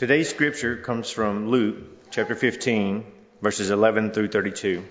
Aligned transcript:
Today's 0.00 0.30
scripture 0.30 0.78
comes 0.78 1.10
from 1.10 1.50
Luke 1.50 1.76
chapter 2.10 2.34
15, 2.34 3.04
verses 3.42 3.68
11 3.68 4.12
through 4.12 4.28
32. 4.28 4.82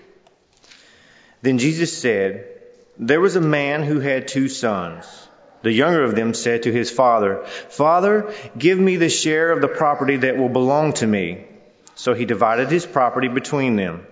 Then 1.42 1.58
Jesus 1.58 1.98
said, 1.98 2.46
There 2.96 3.20
was 3.20 3.34
a 3.34 3.40
man 3.40 3.82
who 3.82 3.98
had 3.98 4.28
two 4.28 4.46
sons. 4.46 5.04
The 5.62 5.72
younger 5.72 6.04
of 6.04 6.14
them 6.14 6.32
said 6.32 6.62
to 6.62 6.72
his 6.72 6.92
father, 6.92 7.44
Father, 7.70 8.32
give 8.56 8.78
me 8.78 8.94
the 8.94 9.08
share 9.08 9.50
of 9.50 9.60
the 9.60 9.66
property 9.82 10.18
that 10.18 10.36
will 10.36 10.48
belong 10.48 10.92
to 10.92 11.08
me. 11.08 11.44
So 11.96 12.14
he 12.14 12.24
divided 12.24 12.70
his 12.70 12.86
property 12.86 13.26
between 13.26 13.74
them. 13.74 14.06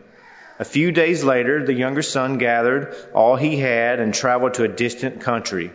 A 0.58 0.64
few 0.64 0.90
days 0.90 1.22
later, 1.22 1.64
the 1.64 1.74
younger 1.74 2.02
son 2.02 2.38
gathered 2.38 2.92
all 3.14 3.36
he 3.36 3.56
had 3.56 4.00
and 4.00 4.12
traveled 4.12 4.54
to 4.54 4.64
a 4.64 4.74
distant 4.84 5.20
country, 5.20 5.70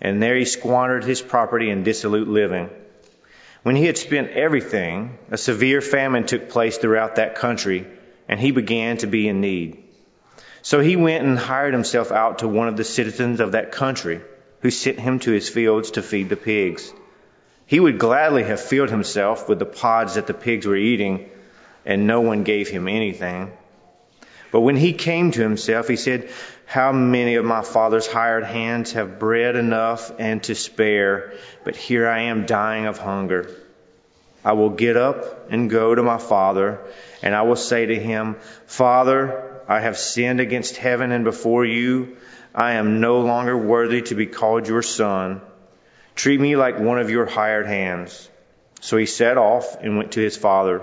and 0.00 0.22
there 0.22 0.36
he 0.36 0.46
squandered 0.46 1.04
his 1.04 1.20
property 1.20 1.68
in 1.68 1.82
dissolute 1.82 2.26
living. 2.26 2.70
When 3.62 3.76
he 3.76 3.86
had 3.86 3.96
spent 3.96 4.30
everything, 4.30 5.18
a 5.30 5.38
severe 5.38 5.80
famine 5.80 6.26
took 6.26 6.48
place 6.48 6.78
throughout 6.78 7.16
that 7.16 7.36
country, 7.36 7.86
and 8.28 8.40
he 8.40 8.50
began 8.50 8.96
to 8.98 9.06
be 9.06 9.28
in 9.28 9.40
need. 9.40 9.84
So 10.62 10.80
he 10.80 10.96
went 10.96 11.24
and 11.24 11.38
hired 11.38 11.72
himself 11.72 12.10
out 12.10 12.40
to 12.40 12.48
one 12.48 12.68
of 12.68 12.76
the 12.76 12.84
citizens 12.84 13.40
of 13.40 13.52
that 13.52 13.70
country, 13.72 14.20
who 14.60 14.70
sent 14.70 14.98
him 14.98 15.20
to 15.20 15.32
his 15.32 15.48
fields 15.48 15.92
to 15.92 16.02
feed 16.02 16.28
the 16.28 16.36
pigs. 16.36 16.92
He 17.66 17.78
would 17.78 17.98
gladly 17.98 18.42
have 18.44 18.60
filled 18.60 18.90
himself 18.90 19.48
with 19.48 19.58
the 19.58 19.64
pods 19.64 20.14
that 20.14 20.26
the 20.26 20.34
pigs 20.34 20.66
were 20.66 20.76
eating, 20.76 21.30
and 21.86 22.06
no 22.06 22.20
one 22.20 22.42
gave 22.42 22.68
him 22.68 22.88
anything. 22.88 23.52
But 24.52 24.60
when 24.60 24.76
he 24.76 24.92
came 24.92 25.30
to 25.32 25.40
himself, 25.40 25.88
he 25.88 25.96
said, 25.96 26.28
How 26.66 26.92
many 26.92 27.36
of 27.36 27.44
my 27.44 27.62
father's 27.62 28.06
hired 28.06 28.44
hands 28.44 28.92
have 28.92 29.18
bread 29.18 29.56
enough 29.56 30.12
and 30.18 30.42
to 30.44 30.54
spare, 30.54 31.32
but 31.64 31.74
here 31.74 32.06
I 32.06 32.24
am 32.24 32.44
dying 32.44 32.84
of 32.84 32.98
hunger. 32.98 33.50
I 34.44 34.52
will 34.52 34.70
get 34.70 34.98
up 34.98 35.50
and 35.50 35.70
go 35.70 35.94
to 35.94 36.02
my 36.02 36.18
father, 36.18 36.80
and 37.22 37.34
I 37.34 37.42
will 37.42 37.56
say 37.56 37.86
to 37.86 37.98
him, 37.98 38.36
Father, 38.66 39.62
I 39.68 39.80
have 39.80 39.96
sinned 39.96 40.40
against 40.40 40.76
heaven 40.76 41.12
and 41.12 41.24
before 41.24 41.64
you. 41.64 42.18
I 42.54 42.72
am 42.72 43.00
no 43.00 43.20
longer 43.20 43.56
worthy 43.56 44.02
to 44.02 44.14
be 44.14 44.26
called 44.26 44.68
your 44.68 44.82
son. 44.82 45.40
Treat 46.14 46.38
me 46.38 46.56
like 46.56 46.78
one 46.78 46.98
of 46.98 47.08
your 47.08 47.24
hired 47.24 47.66
hands. 47.66 48.28
So 48.80 48.98
he 48.98 49.06
set 49.06 49.38
off 49.38 49.80
and 49.80 49.96
went 49.96 50.12
to 50.12 50.20
his 50.20 50.36
father. 50.36 50.82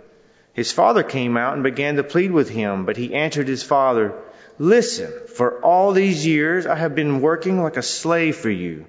His 0.53 0.71
father 0.71 1.03
came 1.03 1.37
out 1.37 1.53
and 1.53 1.63
began 1.63 1.95
to 1.95 2.03
plead 2.03 2.31
with 2.31 2.49
him, 2.49 2.85
but 2.85 2.97
he 2.97 3.13
answered 3.13 3.47
his 3.47 3.63
father, 3.63 4.13
Listen, 4.59 5.11
for 5.33 5.63
all 5.63 5.93
these 5.93 6.25
years 6.25 6.65
I 6.65 6.75
have 6.75 6.93
been 6.93 7.21
working 7.21 7.63
like 7.63 7.77
a 7.77 7.81
slave 7.81 8.35
for 8.35 8.49
you, 8.49 8.85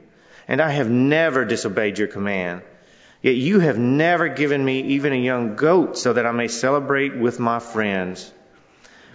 and 0.48 0.60
I 0.60 0.70
have 0.70 0.90
never 0.90 1.44
disobeyed 1.44 1.98
your 1.98 2.08
command. 2.08 2.62
Yet 3.22 3.36
you 3.36 3.60
have 3.60 3.78
never 3.78 4.28
given 4.28 4.64
me 4.64 4.80
even 4.80 5.12
a 5.12 5.16
young 5.16 5.54
goat 5.54 5.96
so 5.96 6.12
that 6.12 6.26
I 6.26 6.32
may 6.32 6.48
celebrate 6.48 7.16
with 7.16 7.38
my 7.38 7.60
friends. 7.60 8.32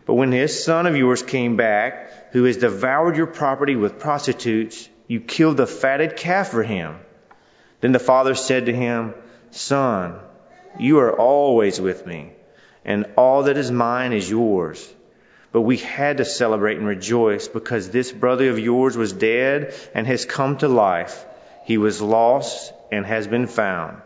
But 0.05 0.13
when 0.13 0.29
this 0.29 0.63
son 0.63 0.87
of 0.87 0.95
yours 0.95 1.21
came 1.21 1.57
back, 1.57 2.31
who 2.31 2.45
has 2.45 2.55
devoured 2.55 3.17
your 3.17 3.27
property 3.27 3.75
with 3.75 3.99
prostitutes, 3.99 4.87
you 5.07 5.19
killed 5.19 5.57
the 5.57 5.67
fatted 5.67 6.15
calf 6.15 6.51
for 6.51 6.63
him. 6.63 6.95
Then 7.81 7.91
the 7.91 7.99
father 7.99 8.35
said 8.35 8.67
to 8.67 8.73
him, 8.73 9.13
Son, 9.51 10.15
you 10.79 10.99
are 10.99 11.11
always 11.11 11.81
with 11.81 12.05
me 12.07 12.31
and 12.87 13.05
all 13.17 13.43
that 13.43 13.57
is 13.57 13.69
mine 13.69 14.13
is 14.13 14.27
yours. 14.27 14.93
But 15.51 15.61
we 15.61 15.77
had 15.77 16.17
to 16.17 16.25
celebrate 16.25 16.77
and 16.77 16.87
rejoice 16.87 17.47
because 17.47 17.89
this 17.89 18.11
brother 18.11 18.49
of 18.49 18.59
yours 18.59 18.97
was 18.97 19.13
dead 19.13 19.73
and 19.93 20.07
has 20.07 20.25
come 20.25 20.57
to 20.57 20.67
life. 20.67 21.25
He 21.65 21.77
was 21.77 22.01
lost 22.01 22.73
and 22.91 23.05
has 23.05 23.27
been 23.27 23.47
found. 23.47 24.01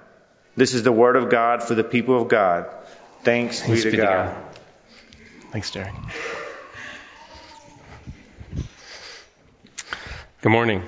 This 0.56 0.74
is 0.74 0.84
the 0.84 0.92
word 0.92 1.16
of 1.16 1.30
God 1.30 1.64
for 1.64 1.76
the 1.76 1.84
people 1.84 2.22
of 2.22 2.28
God. 2.28 2.68
Thanks, 3.24 3.62
Thanks 3.62 3.84
be 3.84 3.92
to, 3.92 3.98
God. 3.98 4.34
God. 4.34 4.36
Thanks, 5.52 5.72
Derek. 5.72 5.94
Good 10.42 10.52
morning. 10.52 10.84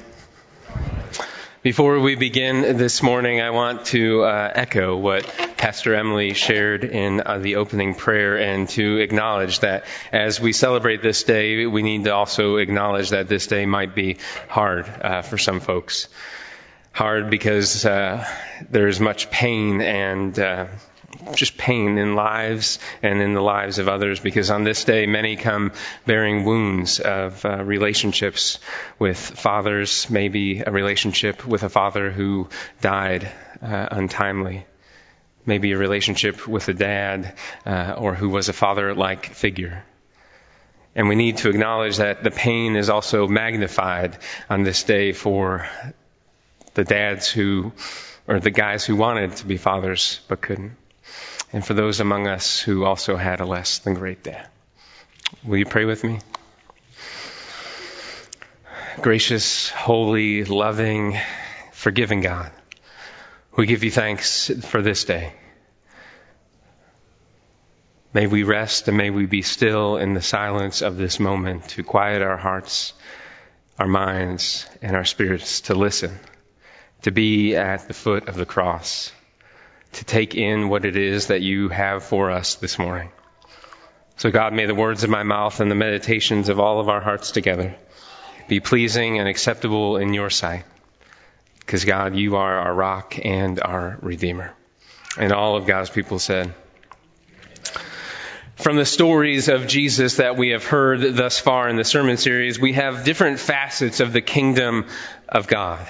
Before 1.64 1.98
we 2.02 2.16
begin 2.16 2.76
this 2.76 3.02
morning, 3.02 3.40
I 3.40 3.52
want 3.52 3.86
to 3.86 4.24
uh, 4.24 4.52
echo 4.54 4.98
what 4.98 5.24
Pastor 5.56 5.96
Emily 5.96 6.34
shared 6.34 6.84
in 6.84 7.22
uh, 7.26 7.38
the 7.38 7.56
opening 7.56 7.96
prayer 7.96 8.38
and 8.38 8.68
to 8.72 8.98
acknowledge 8.98 9.62
that 9.62 9.86
as 10.12 10.42
we 10.42 10.52
celebrate 10.52 11.02
this 11.02 11.24
day, 11.24 11.66
we 11.66 11.82
need 11.82 12.04
to 12.04 12.14
also 12.14 12.58
acknowledge 12.58 13.12
that 13.12 13.30
this 13.30 13.48
day 13.48 13.66
might 13.66 13.96
be 13.96 14.18
hard 14.50 14.90
uh, 14.90 15.22
for 15.22 15.38
some 15.38 15.62
folks. 15.62 16.10
Hard 16.92 17.30
because 17.30 17.86
uh, 17.86 18.28
there's 18.70 19.00
much 19.00 19.32
pain 19.32 19.80
and 19.80 20.38
uh, 20.38 20.68
just 21.36 21.58
pain 21.58 21.98
in 21.98 22.16
lives 22.16 22.80
and 23.02 23.22
in 23.22 23.34
the 23.34 23.42
lives 23.42 23.80
of 23.80 23.88
others 23.88 24.20
because 24.20 24.50
on 24.50 24.64
this 24.64 24.84
day 24.84 25.06
many 25.06 25.36
come 25.36 25.72
bearing 26.06 26.46
wounds 26.46 27.00
of 27.00 27.46
uh, 27.46 27.64
relationships 27.64 28.60
with 29.00 29.18
fathers, 29.18 30.10
maybe 30.10 30.62
a 30.62 30.72
relationship 30.72 31.46
with 31.46 31.64
a 31.64 31.70
father 31.70 32.12
who 32.12 32.50
died 32.82 33.30
uh, 33.62 33.88
untimely, 33.92 34.66
maybe 35.46 35.72
a 35.72 35.78
relationship 35.78 36.48
with 36.48 36.68
a 36.68 36.74
dad 36.74 37.36
uh, 37.66 37.96
or 37.98 38.16
who 38.16 38.30
was 38.30 38.50
a 38.50 38.54
father 38.54 38.94
like 38.94 39.26
figure. 39.28 39.84
And 40.96 41.10
we 41.10 41.16
need 41.16 41.38
to 41.38 41.50
acknowledge 41.50 41.98
that 41.98 42.24
the 42.24 42.32
pain 42.32 42.76
is 42.76 42.90
also 42.90 43.28
magnified 43.28 44.18
on 44.50 44.64
this 44.64 44.84
day 44.84 45.12
for 45.12 45.68
the 46.76 46.84
dads 46.84 47.28
who, 47.30 47.72
or 48.28 48.40
the 48.40 48.52
guys 48.52 48.86
who 48.86 48.96
wanted 48.96 49.36
to 49.38 49.46
be 49.46 49.58
fathers 49.58 50.20
but 50.28 50.42
couldn't 50.42 50.78
and 51.54 51.64
for 51.64 51.76
those 51.76 52.00
among 52.00 52.28
us 52.28 52.60
who 52.60 52.84
also 52.84 53.16
had 53.16 53.40
a 53.40 53.46
less 53.46 53.78
than 53.80 53.94
great 53.94 54.24
day. 54.24 54.42
Will 55.46 55.58
you 55.58 55.68
pray 55.68 55.86
with 55.86 56.04
me? 56.04 56.20
Gracious, 59.02 59.70
holy, 59.70 60.44
loving, 60.44 61.18
forgiving 61.72 62.22
God, 62.22 62.52
we 63.56 63.68
give 63.68 63.84
you 63.84 63.92
thanks 63.92 64.50
for 64.66 64.82
this 64.82 65.06
day. 65.06 65.34
May 68.14 68.28
we 68.28 68.44
rest 68.44 68.88
and 68.88 68.98
may 68.98 69.10
we 69.10 69.26
be 69.26 69.42
still 69.42 69.98
in 69.98 70.14
the 70.14 70.22
silence 70.22 70.82
of 70.82 70.98
this 70.98 71.20
moment 71.20 71.70
to 71.70 71.84
quiet 71.84 72.22
our 72.22 72.38
hearts, 72.38 72.94
our 73.80 73.88
minds, 73.88 74.68
and 74.82 74.96
our 74.96 75.06
spirits 75.06 75.62
to 75.62 75.76
listen, 75.76 76.20
to 77.04 77.12
be 77.12 77.56
at 77.56 77.88
the 77.88 77.94
foot 77.94 78.28
of 78.28 78.36
the 78.36 78.46
cross 78.46 79.12
to 79.94 80.06
take 80.06 80.36
in 80.36 80.70
what 80.70 80.86
it 80.86 80.96
is 80.96 81.28
that 81.28 81.42
you 81.42 81.70
have 81.70 82.04
for 82.04 82.32
us 82.32 82.56
this 82.56 82.78
morning. 82.78 83.10
So 84.18 84.32
God, 84.32 84.54
may 84.54 84.66
the 84.66 84.76
words 84.76 85.04
of 85.04 85.10
my 85.10 85.24
mouth 85.24 85.60
and 85.60 85.70
the 85.70 85.76
meditations 85.76 86.50
of 86.50 86.60
all 86.60 86.80
of 86.80 86.90
our 86.90 87.02
hearts 87.02 87.32
together 87.32 87.76
be 88.48 88.60
pleasing 88.60 89.20
and 89.20 89.28
acceptable 89.28 89.98
in 89.98 90.14
your 90.14 90.30
sight. 90.30 90.66
Because 91.60 91.86
God, 91.86 92.16
you 92.16 92.36
are 92.36 92.60
our 92.60 92.74
rock 92.74 93.18
and 93.24 93.60
our 93.62 93.98
redeemer. 94.02 94.54
And 95.18 95.32
all 95.32 95.56
of 95.56 95.66
God's 95.66 95.90
people 95.90 96.20
said, 96.20 96.54
from 98.56 98.76
the 98.76 98.86
stories 98.86 99.50
of 99.50 99.68
Jesus 99.68 100.18
that 100.18 100.38
we 100.38 100.50
have 100.50 100.66
heard 100.66 101.16
thus 101.16 101.40
far 101.40 101.68
in 101.68 101.76
the 101.76 101.84
sermon 101.84 102.18
series, 102.18 102.60
we 102.60 102.74
have 102.74 103.04
different 103.04 103.40
facets 103.40 104.00
of 104.00 104.14
the 104.14 104.22
kingdom 104.22 104.86
of 105.28 105.48
God. 105.48 105.86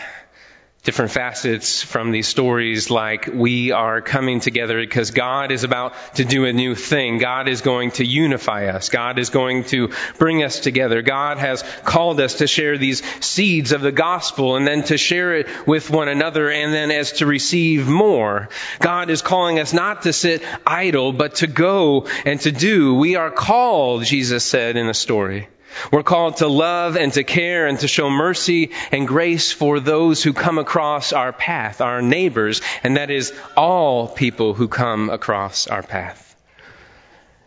Different 0.83 1.11
facets 1.11 1.81
from 1.81 2.11
these 2.11 2.27
stories 2.27 2.89
like 2.89 3.29
we 3.33 3.71
are 3.71 4.01
coming 4.01 4.41
together 4.41 4.77
because 4.81 5.11
God 5.11 5.53
is 5.53 5.63
about 5.63 5.93
to 6.15 6.25
do 6.25 6.43
a 6.43 6.51
new 6.51 6.75
thing. 6.75 7.19
God 7.19 7.47
is 7.47 7.61
going 7.61 7.91
to 7.91 8.05
unify 8.05 8.65
us. 8.67 8.89
God 8.89 9.17
is 9.17 9.29
going 9.29 9.63
to 9.65 9.91
bring 10.17 10.43
us 10.43 10.59
together. 10.59 11.01
God 11.01 11.37
has 11.37 11.63
called 11.85 12.19
us 12.19 12.39
to 12.39 12.47
share 12.47 12.77
these 12.77 13.01
seeds 13.25 13.71
of 13.71 13.79
the 13.79 13.93
gospel 13.93 14.57
and 14.57 14.67
then 14.67 14.83
to 14.83 14.97
share 14.97 15.35
it 15.35 15.47
with 15.65 15.89
one 15.89 16.09
another 16.09 16.51
and 16.51 16.73
then 16.73 16.91
as 16.91 17.13
to 17.13 17.25
receive 17.25 17.87
more. 17.87 18.49
God 18.79 19.09
is 19.09 19.21
calling 19.21 19.59
us 19.59 19.71
not 19.71 20.01
to 20.01 20.11
sit 20.11 20.43
idle 20.67 21.13
but 21.13 21.35
to 21.35 21.47
go 21.47 22.07
and 22.25 22.41
to 22.41 22.51
do. 22.51 22.95
We 22.95 23.15
are 23.15 23.31
called, 23.31 24.03
Jesus 24.03 24.43
said 24.43 24.75
in 24.75 24.87
the 24.87 24.93
story. 24.93 25.47
We're 25.91 26.03
called 26.03 26.37
to 26.37 26.47
love 26.47 26.95
and 26.95 27.13
to 27.13 27.23
care 27.23 27.67
and 27.67 27.79
to 27.79 27.87
show 27.87 28.09
mercy 28.09 28.71
and 28.91 29.07
grace 29.07 29.51
for 29.51 29.79
those 29.79 30.23
who 30.23 30.33
come 30.33 30.57
across 30.57 31.13
our 31.13 31.33
path, 31.33 31.81
our 31.81 32.01
neighbors, 32.01 32.61
and 32.83 32.97
that 32.97 33.11
is 33.11 33.33
all 33.55 34.07
people 34.07 34.53
who 34.53 34.67
come 34.67 35.09
across 35.09 35.67
our 35.67 35.83
path. 35.83 36.35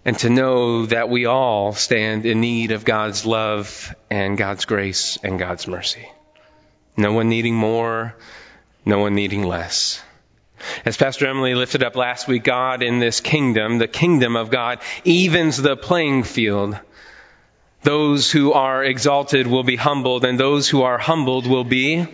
And 0.05 0.19
to 0.21 0.31
know 0.31 0.87
that 0.87 1.09
we 1.09 1.27
all 1.27 1.73
stand 1.73 2.27
in 2.27 2.41
need 2.41 2.71
of 2.71 2.85
God's 2.85 3.27
love 3.27 3.95
and 4.09 4.39
God's 4.39 4.65
grace 4.65 5.19
and 5.25 5.39
God's 5.39 5.67
mercy. 5.67 6.09
No 6.97 7.13
one 7.13 7.29
needing 7.29 7.57
more, 7.57 8.15
no 8.85 9.01
one 9.01 9.15
needing 9.15 9.43
less. 9.43 10.01
As 10.85 10.97
Pastor 10.97 11.27
Emily 11.27 11.55
lifted 11.55 11.83
up 11.83 11.97
last 11.97 12.29
week, 12.29 12.45
God 12.45 12.83
in 12.83 12.99
this 12.99 13.21
kingdom, 13.21 13.79
the 13.79 13.89
kingdom 13.89 14.37
of 14.37 14.51
God, 14.51 14.79
evens 15.05 15.57
the 15.57 15.77
playing 15.77 16.23
field 16.23 16.79
those 17.87 18.33
who 18.33 18.53
are 18.53 18.83
exalted 18.83 19.47
will 19.47 19.63
be 19.63 19.77
humbled, 19.77 20.25
and 20.25 20.41
those 20.41 20.69
who 20.69 20.83
are 20.83 20.99
humbled 20.99 21.47
will 21.47 21.63
be 21.63 22.05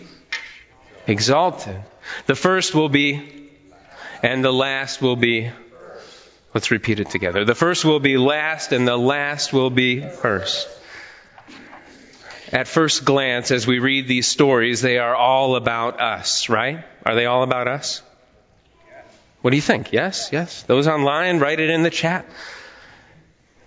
exalted. 1.06 1.80
The 2.26 2.34
first 2.34 2.74
will 2.74 2.90
be, 2.90 3.48
and 4.22 4.44
the 4.44 4.52
last 4.52 5.00
will 5.00 5.16
be. 5.16 5.50
Let's 6.52 6.70
repeat 6.70 7.00
it 7.00 7.08
together. 7.08 7.46
The 7.46 7.54
first 7.54 7.86
will 7.86 8.00
be 8.00 8.19
last, 8.19 8.72
and 8.72 8.86
the 8.86 8.98
last 8.98 9.54
will 9.54 9.70
be 9.70 10.02
first. 10.02 10.69
At 12.52 12.68
first 12.68 13.06
glance, 13.06 13.50
as 13.50 13.66
we 13.66 13.78
read 13.78 14.06
these 14.06 14.28
stories, 14.28 14.82
they 14.82 14.98
are 14.98 15.16
all 15.16 15.56
about 15.56 16.02
us, 16.02 16.50
right? 16.50 16.84
Are 17.06 17.14
they 17.14 17.25
all 17.25 17.44
about 17.44 17.66
us? 17.66 18.02
What 19.40 19.52
do 19.52 19.56
you 19.56 19.62
think? 19.62 19.90
Yes? 19.90 20.28
Yes? 20.32 20.64
Those 20.64 20.86
online, 20.86 21.38
write 21.38 21.60
it 21.60 21.70
in 21.70 21.82
the 21.82 21.88
chat. 21.88 22.26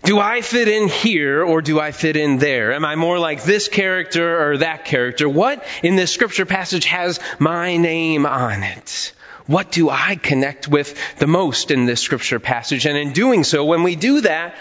Do 0.06 0.19
I 0.19 0.42
fit 0.42 0.68
in 0.68 0.88
here 0.88 1.44
or 1.44 1.63
do 1.63 1.80
I 1.80 1.92
fit 1.92 2.16
in 2.16 2.38
there? 2.38 2.74
Am 2.74 2.86
I 2.86 2.96
more 2.96 3.18
like 3.18 3.44
this 3.44 3.68
character 3.68 4.52
or 4.52 4.57
that 4.60 4.86
character? 4.86 5.28
What 5.28 5.66
in 5.81 5.96
this 5.96 6.12
scripture 6.12 6.46
passage 6.46 6.86
has 6.86 7.19
my 7.40 7.78
name 7.78 8.28
on 8.28 8.62
it? 8.62 9.13
What 9.48 9.72
do 9.72 9.90
I 9.90 10.16
connect 10.16 10.68
with 10.68 10.96
the 11.18 11.25
most 11.25 11.72
in 11.72 11.86
this 11.86 12.02
scripture 12.02 12.40
passage? 12.40 12.86
And 12.86 12.96
in 12.96 13.13
doing 13.13 13.44
so, 13.44 13.66
when 13.66 13.81
we 13.81 13.96
do 13.96 14.22
that, 14.22 14.56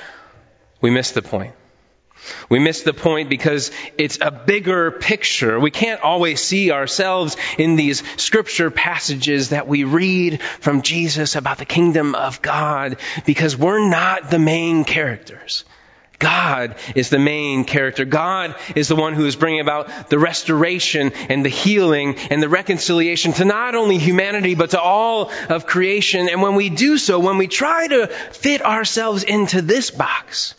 we 0.80 0.90
miss 0.90 1.10
the 1.10 1.20
point. 1.20 1.54
We 2.48 2.58
miss 2.58 2.82
the 2.82 2.94
point 2.94 3.28
because 3.28 3.70
it's 3.98 4.18
a 4.20 4.30
bigger 4.30 4.90
picture. 4.90 5.58
We 5.58 5.70
can't 5.70 6.00
always 6.00 6.40
see 6.40 6.70
ourselves 6.70 7.36
in 7.58 7.76
these 7.76 8.02
scripture 8.20 8.70
passages 8.70 9.50
that 9.50 9.68
we 9.68 9.84
read 9.84 10.42
from 10.60 10.82
Jesus 10.82 11.36
about 11.36 11.58
the 11.58 11.64
kingdom 11.64 12.14
of 12.14 12.42
God 12.42 12.96
because 13.26 13.56
we're 13.56 13.88
not 13.88 14.30
the 14.30 14.38
main 14.38 14.84
characters. 14.84 15.64
God 16.18 16.76
is 16.94 17.10
the 17.10 17.18
main 17.18 17.64
character. 17.64 18.04
God 18.04 18.54
is 18.74 18.88
the 18.88 18.96
one 18.96 19.14
who 19.14 19.26
is 19.26 19.36
bringing 19.36 19.60
about 19.60 20.08
the 20.08 20.18
restoration 20.18 21.12
and 21.28 21.44
the 21.44 21.50
healing 21.50 22.16
and 22.30 22.42
the 22.42 22.48
reconciliation 22.48 23.32
to 23.34 23.44
not 23.44 23.74
only 23.74 23.98
humanity, 23.98 24.54
but 24.54 24.70
to 24.70 24.80
all 24.80 25.30
of 25.50 25.66
creation. 25.66 26.28
And 26.28 26.40
when 26.40 26.54
we 26.54 26.70
do 26.70 26.98
so, 26.98 27.18
when 27.18 27.36
we 27.36 27.48
try 27.48 27.88
to 27.88 28.06
fit 28.06 28.62
ourselves 28.62 29.24
into 29.24 29.60
this 29.60 29.90
box, 29.90 30.54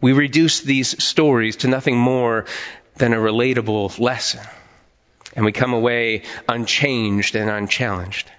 we 0.00 0.12
reduce 0.12 0.60
these 0.60 1.02
stories 1.02 1.56
to 1.56 1.68
nothing 1.68 1.96
more 1.96 2.46
than 2.96 3.12
a 3.12 3.18
relatable 3.18 3.98
lesson. 3.98 4.40
And 5.36 5.44
we 5.44 5.52
come 5.52 5.72
away 5.72 6.22
unchanged 6.48 7.36
and 7.36 7.50
unchallenged. 7.50 8.30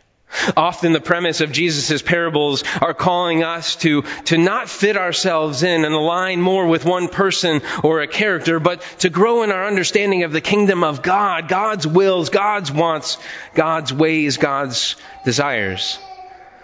Often 0.55 0.93
the 0.93 1.01
premise 1.01 1.41
of 1.41 1.51
Jesus' 1.51 2.01
parables 2.01 2.63
are 2.81 2.93
calling 2.93 3.43
us 3.43 3.75
to, 3.77 4.03
to 4.25 4.37
not 4.37 4.69
fit 4.69 4.95
ourselves 4.95 5.61
in 5.61 5.83
and 5.83 5.93
align 5.93 6.41
more 6.41 6.67
with 6.67 6.85
one 6.85 7.09
person 7.09 7.61
or 7.83 8.01
a 8.01 8.07
character, 8.07 8.59
but 8.59 8.81
to 8.99 9.09
grow 9.09 9.43
in 9.43 9.51
our 9.51 9.67
understanding 9.67 10.23
of 10.23 10.31
the 10.31 10.41
kingdom 10.41 10.83
of 10.83 11.01
God, 11.01 11.49
God's 11.49 11.85
wills, 11.85 12.29
God's 12.29 12.71
wants, 12.71 13.17
God's 13.55 13.91
ways, 13.91 14.37
God's 14.37 14.95
desires. 15.25 15.99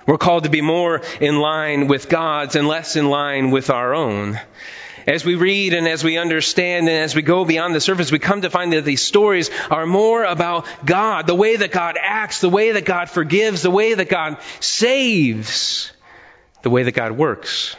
We're 0.05 0.17
called 0.17 0.45
to 0.45 0.49
be 0.49 0.61
more 0.61 1.01
in 1.19 1.37
line 1.37 1.87
with 1.87 2.07
God's 2.07 2.55
and 2.55 2.67
less 2.67 2.95
in 2.95 3.09
line 3.09 3.51
with 3.51 3.69
our 3.69 3.93
own. 3.93 4.39
As 5.07 5.23
we 5.23 5.35
read 5.35 5.73
and 5.73 5.87
as 5.87 6.03
we 6.03 6.17
understand 6.17 6.89
and 6.89 6.97
as 6.97 7.15
we 7.15 7.21
go 7.21 7.45
beyond 7.45 7.73
the 7.73 7.79
surface, 7.79 8.11
we 8.11 8.19
come 8.19 8.41
to 8.41 8.49
find 8.49 8.73
that 8.73 8.83
these 8.83 9.01
stories 9.01 9.49
are 9.71 9.85
more 9.85 10.25
about 10.25 10.67
God, 10.85 11.27
the 11.27 11.33
way 11.33 11.55
that 11.55 11.71
God 11.71 11.97
acts, 11.99 12.41
the 12.41 12.49
way 12.49 12.73
that 12.73 12.83
God 12.83 13.09
forgives, 13.09 13.61
the 13.61 13.71
way 13.71 13.93
that 13.93 14.09
God 14.09 14.37
saves, 14.59 15.93
the 16.61 16.69
way 16.69 16.83
that 16.83 16.91
God 16.91 17.13
works. 17.13 17.77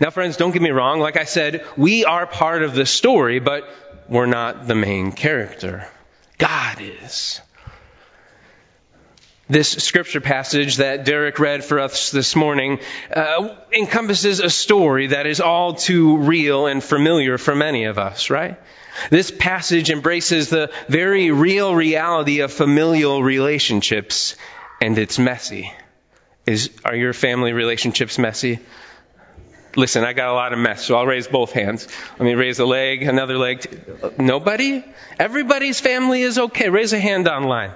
Now, 0.00 0.10
friends, 0.10 0.36
don't 0.36 0.52
get 0.52 0.62
me 0.62 0.70
wrong. 0.70 1.00
Like 1.00 1.16
I 1.16 1.24
said, 1.24 1.66
we 1.76 2.04
are 2.04 2.24
part 2.24 2.62
of 2.62 2.74
the 2.74 2.86
story, 2.86 3.40
but 3.40 3.68
we're 4.08 4.26
not 4.26 4.68
the 4.68 4.76
main 4.76 5.10
character. 5.10 5.88
God 6.38 6.78
is. 6.80 7.40
This 9.48 9.68
scripture 9.68 10.22
passage 10.22 10.76
that 10.78 11.04
Derek 11.04 11.38
read 11.38 11.62
for 11.64 11.78
us 11.78 12.10
this 12.10 12.34
morning 12.34 12.80
uh, 13.14 13.54
encompasses 13.72 14.40
a 14.40 14.48
story 14.48 15.08
that 15.08 15.26
is 15.26 15.42
all 15.42 15.74
too 15.74 16.16
real 16.16 16.66
and 16.66 16.82
familiar 16.82 17.36
for 17.36 17.54
many 17.54 17.84
of 17.84 17.98
us, 17.98 18.30
right? 18.30 18.58
This 19.10 19.30
passage 19.30 19.90
embraces 19.90 20.48
the 20.48 20.72
very 20.88 21.30
real 21.30 21.74
reality 21.74 22.40
of 22.40 22.54
familial 22.54 23.22
relationships, 23.22 24.34
and 24.80 24.96
it's 24.96 25.18
messy. 25.18 25.70
Is, 26.46 26.70
are 26.82 26.96
your 26.96 27.12
family 27.12 27.52
relationships 27.52 28.18
messy? 28.18 28.60
Listen, 29.76 30.04
I 30.04 30.14
got 30.14 30.30
a 30.30 30.34
lot 30.34 30.54
of 30.54 30.58
mess, 30.58 30.86
so 30.86 30.96
I'll 30.96 31.06
raise 31.06 31.26
both 31.26 31.52
hands. 31.52 31.86
Let 32.12 32.24
me 32.24 32.34
raise 32.34 32.60
a 32.60 32.64
leg, 32.64 33.02
another 33.02 33.36
leg. 33.36 34.18
Nobody? 34.18 34.82
Everybody's 35.18 35.80
family 35.80 36.22
is 36.22 36.38
okay. 36.38 36.70
Raise 36.70 36.94
a 36.94 36.98
hand 36.98 37.28
online. 37.28 37.72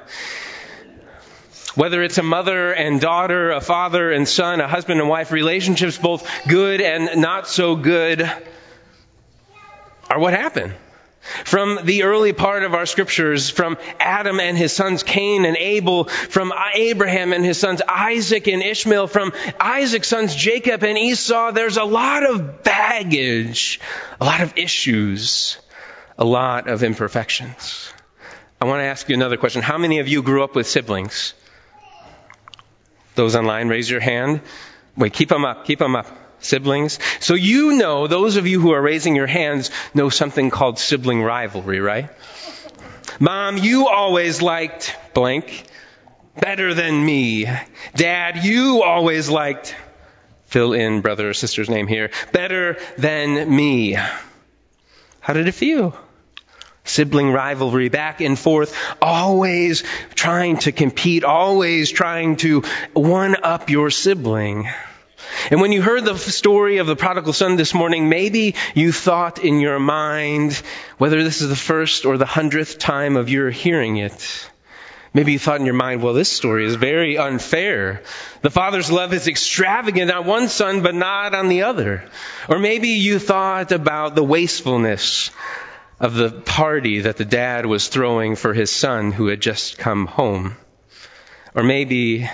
Whether 1.79 2.03
it's 2.03 2.19
a 2.19 2.25
mother 2.25 2.73
and 2.73 3.01
daughter, 3.01 3.53
a 3.53 3.61
father 3.61 4.11
and 4.11 4.27
son, 4.27 4.61
a 4.61 4.67
husband 4.67 4.99
and 4.99 5.09
wife, 5.09 5.31
relationships 5.31 5.97
both 5.97 6.29
good 6.49 6.81
and 6.81 7.21
not 7.21 7.47
so 7.47 7.77
good 7.77 8.29
are 10.11 10.19
what 10.19 10.35
happened. 10.35 10.75
From 11.45 11.79
the 11.85 12.03
early 12.03 12.33
part 12.33 12.65
of 12.65 12.75
our 12.75 12.85
scriptures, 12.85 13.49
from 13.49 13.79
Adam 14.01 14.41
and 14.41 14.59
his 14.59 14.73
sons 14.73 15.05
Cain 15.05 15.45
and 15.45 15.57
Abel, 15.57 16.07
from 16.07 16.53
Abraham 16.75 17.33
and 17.33 17.45
his 17.45 17.59
sons 17.59 17.81
Isaac 17.87 18.49
and 18.49 18.61
Ishmael, 18.61 19.07
from 19.07 19.33
Isaac's 19.61 20.09
sons 20.09 20.35
Jacob 20.35 20.83
and 20.83 20.99
Esau, 20.99 21.53
there's 21.53 21.77
a 21.77 21.85
lot 21.85 22.29
of 22.29 22.65
baggage, 22.65 23.79
a 24.21 24.25
lot 24.25 24.41
of 24.41 24.59
issues, 24.59 25.59
a 26.19 26.25
lot 26.25 26.69
of 26.69 26.83
imperfections. 26.83 27.93
I 28.61 28.65
want 28.65 28.81
to 28.81 28.87
ask 28.87 29.09
you 29.09 29.15
another 29.15 29.37
question. 29.37 29.63
How 29.63 29.79
many 29.79 30.01
of 30.01 30.09
you 30.09 30.25
grew 30.25 30.43
up 30.43 30.57
with 30.57 30.67
siblings? 30.67 31.35
Those 33.19 33.35
online, 33.35 33.67
raise 33.67 33.91
your 33.91 33.99
hand. 33.99 34.43
Wait, 34.97 35.13
keep 35.13 35.29
them 35.29 35.45
up, 35.45 35.65
keep 35.65 35.81
them 35.81 35.97
up. 35.97 36.07
Siblings. 36.39 37.01
So 37.19 37.35
you 37.35 37.73
know, 37.73 38.07
those 38.07 38.37
of 38.37 38.47
you 38.47 38.61
who 38.61 38.71
are 38.71 38.81
raising 38.81 39.17
your 39.17 39.27
hands 39.27 39.73
know 39.93 40.09
something 40.09 40.51
called 40.51 40.79
sibling 40.79 41.21
rivalry, 41.21 41.81
right? 41.81 42.11
Mom, 43.19 43.57
you 43.57 43.89
always 43.89 44.41
liked 44.41 44.97
blank 45.15 45.65
better 46.41 46.75
than 46.75 47.05
me. 47.05 47.47
Dad, 47.97 48.45
you 48.45 48.85
always 48.85 49.29
liked 49.29 49.75
fill 50.45 50.73
in 50.73 51.01
brother 51.01 51.29
or 51.29 51.35
sister's 51.35 51.69
name 51.69 51.89
here 51.89 52.11
better 52.31 52.79
than 52.99 53.53
me. 53.53 53.95
How 55.19 55.33
did 55.33 55.49
it 55.49 55.57
feel? 55.57 55.99
Sibling 56.89 57.31
rivalry 57.31 57.89
back 57.89 58.21
and 58.21 58.39
forth, 58.39 58.75
always 59.01 59.85
trying 60.15 60.59
to 60.59 60.73
compete, 60.73 61.25
always 61.25 61.91
trying 61.91 62.37
to 62.37 62.63
one 62.93 63.37
up 63.43 63.71
your 63.71 63.91
sibling. 63.91 64.69
And 65.51 65.61
when 65.61 65.73
you 65.73 65.83
heard 65.83 66.05
the 66.05 66.17
story 66.17 66.79
of 66.79 66.87
the 66.87 66.97
prodigal 66.97 67.33
son 67.33 67.57
this 67.57 67.75
morning, 67.75 68.09
maybe 68.09 68.55
you 68.75 68.93
thought 68.93 69.39
in 69.39 69.61
your 69.61 69.79
mind, 69.79 70.55
whether 70.97 71.23
this 71.23 71.43
is 71.43 71.49
the 71.49 71.57
first 71.57 72.07
or 72.07 72.17
the 72.17 72.27
hundredth 72.27 72.79
time 72.79 73.17
of 73.17 73.29
your 73.29 73.51
hearing 73.51 73.99
it, 73.99 74.49
Maybe 75.15 75.33
you 75.33 75.39
thought 75.39 75.59
in 75.59 75.67
your 75.67 75.75
mind, 75.75 76.03
well, 76.03 76.13
this 76.13 76.31
story 76.31 76.67
is 76.67 76.75
very 76.75 77.17
unfair. 77.17 78.03
The 78.43 78.51
father's 78.51 78.93
love 78.93 79.15
is 79.15 79.27
extravagant 79.27 80.11
on 80.11 80.27
one 80.27 80.49
son, 80.49 80.83
but 80.83 80.95
not 80.95 81.35
on 81.35 81.49
the 81.49 81.63
other. 81.63 82.05
Or 82.49 82.59
maybe 82.59 82.89
you 82.89 83.19
thought 83.19 83.73
about 83.73 84.15
the 84.15 84.23
wastefulness 84.23 85.31
of 86.01 86.15
the 86.15 86.31
party 86.31 87.01
that 87.01 87.17
the 87.17 87.25
dad 87.25 87.67
was 87.67 87.89
throwing 87.89 88.37
for 88.37 88.55
his 88.55 88.71
son 88.71 89.13
who 89.13 89.27
had 89.27 89.41
just 89.41 89.79
come 89.79 90.07
home. 90.07 90.57
Or 91.55 91.63
maybe 91.63 92.29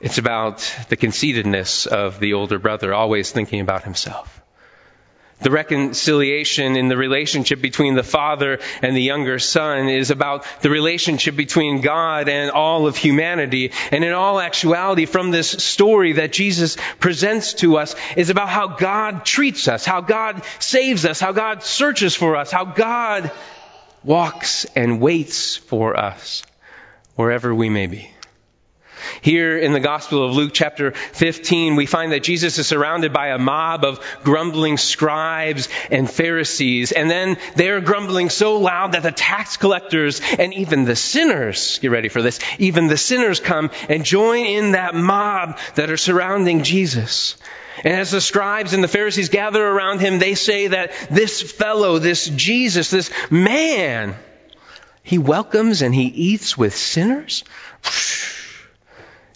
it's 0.00 0.18
about 0.18 0.58
the 0.88 0.96
conceitedness 0.96 1.86
of 1.86 2.20
the 2.20 2.34
older 2.34 2.58
brother, 2.58 2.92
always 2.92 3.30
thinking 3.30 3.60
about 3.60 3.84
himself. 3.84 4.39
The 5.40 5.50
reconciliation 5.50 6.76
in 6.76 6.88
the 6.88 6.96
relationship 6.96 7.60
between 7.60 7.94
the 7.94 8.02
father 8.02 8.58
and 8.82 8.96
the 8.96 9.02
younger 9.02 9.38
son 9.38 9.88
is 9.88 10.10
about 10.10 10.44
the 10.60 10.70
relationship 10.70 11.34
between 11.34 11.80
God 11.80 12.28
and 12.28 12.50
all 12.50 12.86
of 12.86 12.96
humanity. 12.96 13.72
And 13.90 14.04
in 14.04 14.12
all 14.12 14.38
actuality, 14.38 15.06
from 15.06 15.30
this 15.30 15.50
story 15.50 16.14
that 16.14 16.32
Jesus 16.32 16.76
presents 16.98 17.54
to 17.54 17.78
us 17.78 17.94
is 18.16 18.30
about 18.30 18.48
how 18.48 18.68
God 18.68 19.24
treats 19.24 19.66
us, 19.66 19.84
how 19.84 20.02
God 20.02 20.42
saves 20.58 21.06
us, 21.06 21.20
how 21.20 21.32
God 21.32 21.62
searches 21.62 22.14
for 22.14 22.36
us, 22.36 22.50
how 22.50 22.66
God 22.66 23.30
walks 24.04 24.66
and 24.76 25.00
waits 25.00 25.56
for 25.56 25.96
us 25.96 26.42
wherever 27.16 27.54
we 27.54 27.68
may 27.68 27.86
be. 27.86 28.10
Here 29.22 29.58
in 29.58 29.72
the 29.72 29.80
Gospel 29.80 30.24
of 30.24 30.34
Luke 30.34 30.52
chapter 30.54 30.92
15, 30.92 31.76
we 31.76 31.86
find 31.86 32.12
that 32.12 32.22
Jesus 32.22 32.58
is 32.58 32.66
surrounded 32.66 33.12
by 33.12 33.28
a 33.28 33.38
mob 33.38 33.84
of 33.84 34.00
grumbling 34.22 34.76
scribes 34.76 35.68
and 35.90 36.10
Pharisees. 36.10 36.92
And 36.92 37.10
then 37.10 37.36
they're 37.56 37.80
grumbling 37.80 38.30
so 38.30 38.58
loud 38.58 38.92
that 38.92 39.02
the 39.02 39.12
tax 39.12 39.56
collectors 39.56 40.20
and 40.38 40.54
even 40.54 40.84
the 40.84 40.96
sinners, 40.96 41.78
get 41.80 41.90
ready 41.90 42.08
for 42.08 42.22
this, 42.22 42.38
even 42.58 42.86
the 42.86 42.96
sinners 42.96 43.40
come 43.40 43.70
and 43.88 44.04
join 44.04 44.44
in 44.44 44.72
that 44.72 44.94
mob 44.94 45.58
that 45.74 45.90
are 45.90 45.96
surrounding 45.96 46.62
Jesus. 46.62 47.36
And 47.84 47.94
as 47.94 48.10
the 48.10 48.20
scribes 48.20 48.72
and 48.72 48.84
the 48.84 48.88
Pharisees 48.88 49.28
gather 49.28 49.64
around 49.64 50.00
him, 50.00 50.18
they 50.18 50.34
say 50.34 50.68
that 50.68 50.92
this 51.10 51.40
fellow, 51.40 51.98
this 51.98 52.26
Jesus, 52.26 52.90
this 52.90 53.10
man, 53.30 54.14
he 55.02 55.18
welcomes 55.18 55.82
and 55.82 55.94
he 55.94 56.04
eats 56.04 56.58
with 56.58 56.74
sinners? 56.76 57.44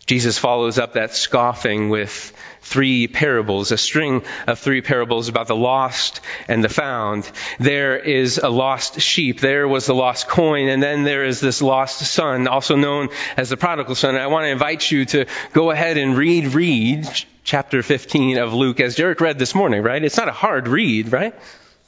Jesus 0.06 0.38
follows 0.38 0.78
up 0.78 0.94
that 0.94 1.14
scoffing 1.14 1.88
with 1.88 2.32
three 2.60 3.08
parables, 3.08 3.72
a 3.72 3.78
string 3.78 4.22
of 4.46 4.58
three 4.58 4.80
parables 4.80 5.28
about 5.28 5.46
the 5.46 5.56
lost 5.56 6.20
and 6.48 6.62
the 6.62 6.68
found. 6.68 7.30
There 7.58 7.96
is 7.96 8.38
a 8.38 8.48
lost 8.48 9.00
sheep, 9.00 9.40
there 9.40 9.68
was 9.68 9.86
the 9.86 9.94
lost 9.94 10.28
coin, 10.28 10.68
and 10.68 10.82
then 10.82 11.04
there 11.04 11.24
is 11.24 11.40
this 11.40 11.62
lost 11.62 12.00
son, 12.00 12.48
also 12.48 12.76
known 12.76 13.08
as 13.36 13.50
the 13.50 13.56
prodigal 13.56 13.94
son. 13.94 14.14
And 14.14 14.22
I 14.22 14.26
want 14.28 14.44
to 14.44 14.50
invite 14.50 14.90
you 14.90 15.04
to 15.06 15.26
go 15.52 15.70
ahead 15.70 15.96
and 15.96 16.16
read, 16.16 16.54
read 16.54 17.08
chapter 17.42 17.82
15 17.82 18.38
of 18.38 18.54
Luke, 18.54 18.80
as 18.80 18.96
Derek 18.96 19.20
read 19.20 19.38
this 19.38 19.54
morning, 19.54 19.82
right? 19.82 20.02
It's 20.02 20.16
not 20.16 20.28
a 20.28 20.32
hard 20.32 20.68
read, 20.68 21.12
right? 21.12 21.34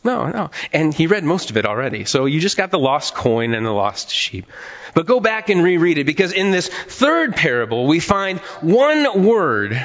No, 0.07 0.29
no. 0.29 0.51
And 0.73 0.95
he 0.95 1.09
read 1.09 1.25
most 1.25 1.51
of 1.51 1.57
it 1.57 1.67
already. 1.67 2.05
So 2.05 2.27
you 2.27 2.39
just 2.39 2.57
got 2.57 2.71
the 2.71 2.79
lost 2.79 3.17
coin 3.17 3.55
and 3.55 3.67
the 3.67 3.73
lost 3.73 4.09
sheep. 4.09 4.47
But 4.95 5.07
go 5.07 5.19
back 5.19 5.51
and 5.51 5.65
reread 5.65 5.99
it 5.99 6.05
because 6.05 6.33
in 6.33 6.53
this 6.53 6.69
third 6.69 7.35
parable 7.35 7.89
we 7.89 7.99
find 7.99 8.39
one 8.61 9.25
word 9.25 9.85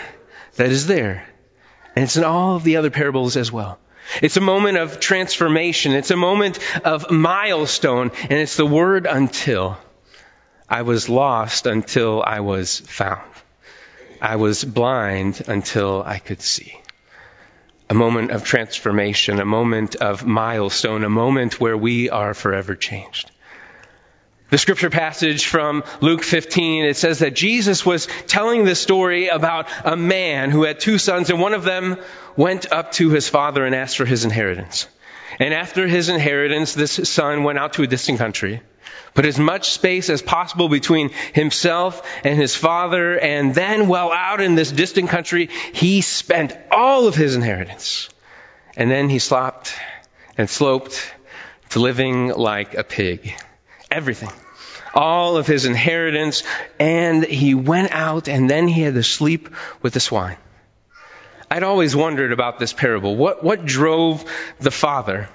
that 0.58 0.70
is 0.70 0.86
there. 0.86 1.28
And 1.96 2.04
it's 2.04 2.18
in 2.18 2.24
all 2.24 2.56
of 2.56 2.64
the 2.64 2.78
other 2.78 2.92
parables 2.92 3.36
as 3.36 3.52
well. 3.52 3.80
It's 4.22 4.38
a 4.38 4.42
moment 4.42 4.78
of 4.78 5.00
transformation. 5.00 5.94
It's 5.94 6.12
a 6.12 6.16
moment 6.16 6.60
of 6.86 7.10
milestone. 7.10 8.12
And 8.22 8.34
it's 8.34 8.58
the 8.58 8.66
word 8.66 9.08
until. 9.08 9.80
I 10.70 10.84
was 10.84 11.10
lost 11.10 11.66
until 11.66 12.22
I 12.22 12.42
was 12.42 12.80
found. 12.80 13.28
I 14.22 14.36
was 14.36 14.64
blind 14.64 15.42
until 15.48 16.04
I 16.06 16.20
could 16.20 16.44
see 16.44 16.80
a 17.92 17.94
moment 17.94 18.32
of 18.32 18.46
transformation, 18.46 19.42
a 19.42 19.46
moment 19.46 19.96
of 19.96 20.26
milestone, 20.26 21.04
a 21.04 21.10
moment 21.10 21.60
where 21.60 21.76
we 21.76 22.10
are 22.10 22.34
forever 22.34 22.74
changed. 22.74 23.30
The 24.50 24.58
scripture 24.58 24.90
passage 24.90 25.46
from 25.46 25.84
Luke 26.00 26.24
15, 26.24 26.86
it 26.86 26.96
says 26.96 27.20
that 27.20 27.36
Jesus 27.36 27.86
was 27.86 28.08
telling 28.28 28.64
the 28.64 28.76
story 28.76 29.28
about 29.28 29.68
a 29.84 29.98
man 29.98 30.52
who 30.52 30.64
had 30.64 30.80
two 30.80 30.98
sons, 30.98 31.30
and 31.30 31.42
one 31.42 31.54
of 31.54 31.66
them 31.66 31.98
went 32.38 32.72
up 32.72 32.94
to 32.94 33.10
his 33.10 33.28
father 33.28 33.66
and 33.66 33.76
asked 33.76 33.98
for 33.98 34.06
his 34.06 34.24
inheritance. 34.24 34.88
And 35.42 35.56
after 35.56 35.88
his 35.88 36.08
inheritance, 36.08 36.76
this 36.76 36.92
son 37.10 37.44
went 37.44 37.58
out 37.58 37.74
to 37.74 37.82
a 37.82 37.88
distant 37.88 38.20
country, 38.20 38.62
put 39.16 39.26
as 39.26 39.40
much 39.40 39.72
space 39.72 40.12
as 40.12 40.22
possible 40.22 40.70
between 40.70 41.10
himself 41.34 42.08
and 42.24 42.38
his 42.38 42.56
father, 42.56 43.18
and 43.18 43.56
then, 43.56 43.88
while 43.88 44.12
out 44.12 44.40
in 44.40 44.54
this 44.54 44.72
distant 44.72 45.10
country, 45.10 45.50
he 45.74 46.02
spent 46.02 46.56
all 46.70 47.08
of 47.08 47.16
his 47.16 47.36
inheritance. 47.36 48.08
And 48.78 48.92
then 48.92 49.10
he 49.10 49.18
slopped 49.18 49.74
and 50.38 50.48
sloped 50.48 51.12
to 51.70 51.80
living 51.80 52.28
like 52.28 52.76
a 52.76 52.84
pig. 52.84 53.34
Everything. 53.90 54.30
All 54.94 55.38
of 55.38 55.48
his 55.48 55.66
inheritance, 55.66 56.44
and 56.80 57.26
he 57.26 57.56
went 57.56 57.92
out, 57.92 58.30
and 58.30 58.48
then 58.48 58.68
he 58.68 58.84
had 58.84 58.94
to 58.94 59.02
sleep 59.02 59.50
with 59.82 59.94
the 59.94 60.00
swine. 60.00 60.38
I'd 61.52 61.64
always 61.64 61.94
wondered 61.94 62.32
about 62.32 62.60
this 62.60 62.72
parable. 62.72 63.18
What, 63.18 63.44
what 63.44 63.66
drove 63.66 64.24
the 64.62 64.72
father 64.72 65.28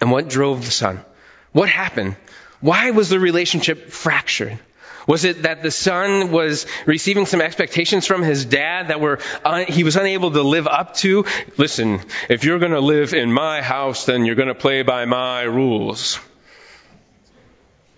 and 0.00 0.10
what 0.10 0.26
drove 0.26 0.64
the 0.64 0.70
son? 0.70 1.04
What 1.52 1.68
happened? 1.68 2.16
Why 2.62 2.92
was 2.92 3.10
the 3.10 3.20
relationship 3.20 3.90
fractured? 3.90 4.58
Was 5.06 5.24
it 5.24 5.42
that 5.42 5.62
the 5.62 5.70
son 5.70 6.30
was 6.32 6.64
receiving 6.86 7.26
some 7.26 7.42
expectations 7.42 8.06
from 8.06 8.22
his 8.22 8.46
dad 8.46 8.88
that 8.88 9.00
were 9.00 9.18
un- 9.44 9.66
he 9.66 9.84
was 9.84 9.96
unable 9.96 10.30
to 10.30 10.42
live 10.42 10.66
up 10.66 10.94
to? 11.04 11.26
Listen, 11.58 12.00
if 12.30 12.44
you're 12.44 12.58
going 12.58 12.72
to 12.72 12.80
live 12.80 13.12
in 13.12 13.30
my 13.30 13.60
house, 13.60 14.06
then 14.06 14.24
you're 14.24 14.34
going 14.34 14.48
to 14.48 14.54
play 14.54 14.82
by 14.82 15.04
my 15.04 15.42
rules. 15.42 16.20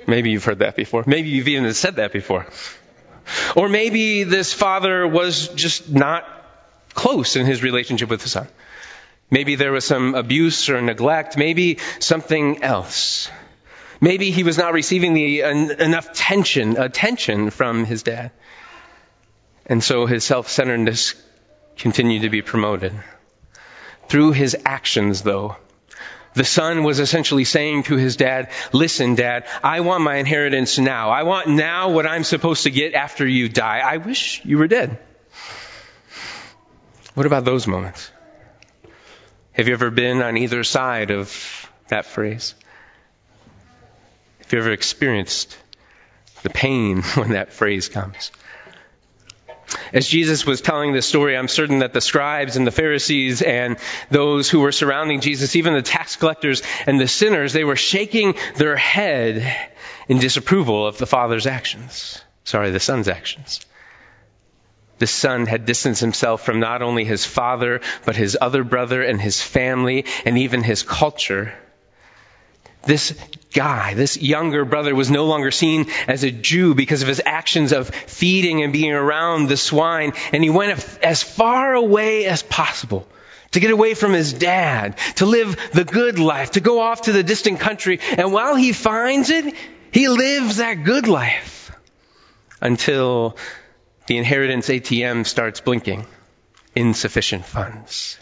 Maybe 0.09 0.33
you've 0.33 0.45
heard 0.45 0.59
that 0.59 0.75
before. 0.75 1.05
Maybe 1.07 1.29
you've 1.29 1.47
even 1.47 1.73
said 1.75 1.97
that 1.97 2.13
before. 2.13 2.47
Or 3.55 3.69
maybe 3.69 4.25
this 4.25 4.53
father 4.53 5.07
was 5.07 5.47
just 5.51 5.89
not 5.89 6.25
close 6.95 7.37
in 7.37 7.47
his 7.47 7.63
relationship 7.63 8.09
with 8.09 8.23
the 8.23 8.29
son. 8.29 8.49
Maybe 9.31 9.57
there 9.57 9.73
was 9.73 9.85
some 9.85 10.15
abuse 10.15 10.69
or 10.69 10.81
neglect. 10.81 11.37
Maybe 11.37 11.79
something 11.99 12.63
else. 12.63 13.31
Maybe 14.01 14.31
he 14.31 14.43
was 14.43 14.59
not 14.59 14.73
receiving 14.73 15.15
the 15.15 15.41
enough 15.41 16.13
tension, 16.13 16.77
attention 16.77 17.51
from 17.51 17.85
his 17.85 18.03
dad. 18.03 18.31
And 19.67 19.83
so 19.83 20.07
his 20.07 20.25
self-centeredness 20.25 21.15
continued 21.77 22.23
to 22.23 22.31
be 22.31 22.43
promoted. 22.43 22.93
Through 24.09 24.33
his 24.33 24.57
actions, 24.65 25.23
though, 25.23 25.57
the 26.35 26.45
son 26.45 26.85
was 26.85 26.99
essentially 27.01 27.45
saying 27.45 27.85
to 27.85 27.97
his 27.97 28.17
dad, 28.17 28.51
listen, 28.73 29.15
dad, 29.15 29.47
I 29.63 29.81
want 29.81 30.05
my 30.05 30.17
inheritance 30.17 30.79
now. 30.79 31.11
I 31.11 31.23
want 31.23 31.49
now 31.49 31.91
what 31.91 32.07
I'm 32.07 32.25
supposed 32.25 32.65
to 32.65 32.71
get 32.71 32.95
after 32.95 33.27
you 33.27 33.49
die. 33.49 33.79
I 33.79 33.97
wish 33.97 34.45
you 34.45 34.59
were 34.59 34.69
dead. 34.69 34.99
What 37.15 37.27
about 37.27 37.45
those 37.45 37.69
moments? 37.69 38.11
Have 39.53 39.69
you 39.69 39.75
ever 39.75 39.91
been 39.91 40.21
on 40.21 40.37
either 40.37 40.65
side 40.65 41.13
of 41.13 41.71
that 41.87 42.07
phrase? 42.07 42.57
Have 44.41 44.53
you 44.53 44.59
ever 44.59 44.73
experienced 44.73 45.57
the 46.43 46.51
pain 46.51 47.03
when 47.15 47.31
that 47.31 47.53
phrase 47.53 47.89
comes? 47.89 48.33
As 49.93 50.09
Jesus 50.09 50.45
was 50.45 50.61
telling 50.61 50.93
this 50.93 51.07
story, 51.07 51.37
I'm 51.37 51.49
certain 51.49 51.79
that 51.79 51.93
the 51.93 52.01
scribes 52.01 52.57
and 52.57 52.67
the 52.67 52.73
Pharisees 52.73 53.43
and 53.43 53.77
those 54.11 54.51
who 54.51 54.61
were 54.61 54.73
surrounding 54.73 55.21
Jesus, 55.21 55.55
even 55.55 55.73
the 55.73 55.83
tax 55.83 56.17
collectors 56.17 56.63
and 56.87 57.01
the 57.01 57.09
sinners, 57.09 57.53
they 57.53 57.65
were 57.65 57.77
shaking 57.77 58.35
their 58.57 58.77
head 58.77 59.71
in 60.09 60.19
disapproval 60.19 60.87
of 60.87 60.99
the 60.99 61.07
Father's 61.07 61.47
actions. 61.47 62.21
Sorry, 62.43 62.73
the 62.73 62.81
Son's 62.81 63.09
actions. 63.09 63.61
The 64.99 65.07
son 65.07 65.47
had 65.47 65.67
distanced 65.67 66.01
himself 66.01 66.45
from 66.45 66.61
not 66.61 66.83
only 66.83 67.05
his 67.05 67.25
father, 67.25 67.81
but 68.05 68.17
his 68.17 68.37
other 68.41 68.65
brother 68.65 69.03
and 69.03 69.21
his 69.21 69.41
family 69.41 70.05
and 70.25 70.39
even 70.39 70.63
his 70.63 70.83
culture. 70.83 71.53
This 72.87 73.15
guy, 73.53 73.95
this 73.95 74.21
younger 74.21 74.65
brother 74.65 74.95
was 74.95 75.11
no 75.11 75.25
longer 75.25 75.51
seen 75.51 75.87
as 76.07 76.23
a 76.23 76.31
Jew 76.31 76.75
because 76.75 77.03
of 77.03 77.09
his 77.09 77.23
actions 77.25 77.73
of 77.73 77.89
feeding 77.89 78.63
and 78.63 78.73
being 78.73 78.93
around 78.93 79.49
the 79.49 79.57
swine, 79.57 80.13
and 80.33 80.45
he 80.45 80.51
went 80.51 80.73
as 81.03 81.23
far 81.23 81.75
away 81.75 82.27
as 82.27 82.43
possible 82.43 83.09
to 83.53 83.61
get 83.61 83.71
away 83.71 83.95
from 83.95 84.13
his 84.13 84.33
dad, 84.33 84.99
to 85.17 85.27
live 85.27 85.57
the 85.73 85.85
good 85.85 86.19
life, 86.19 86.53
to 86.53 86.61
go 86.61 86.81
off 86.81 87.03
to 87.03 87.13
the 87.13 87.23
distant 87.23 87.61
country, 87.61 88.01
and 88.19 88.33
while 88.33 88.57
he 88.57 88.73
finds 88.73 89.31
it, 89.31 89.55
he 89.93 90.09
lives 90.09 90.57
that 90.57 90.85
good 90.85 91.07
life 91.07 91.71
until 92.61 93.37
the 94.07 94.19
inheritance 94.19 94.69
ATM 94.69 95.27
starts 95.27 95.61
blinking. 95.61 96.07
Insufficient 96.75 97.45
funds 97.45 98.19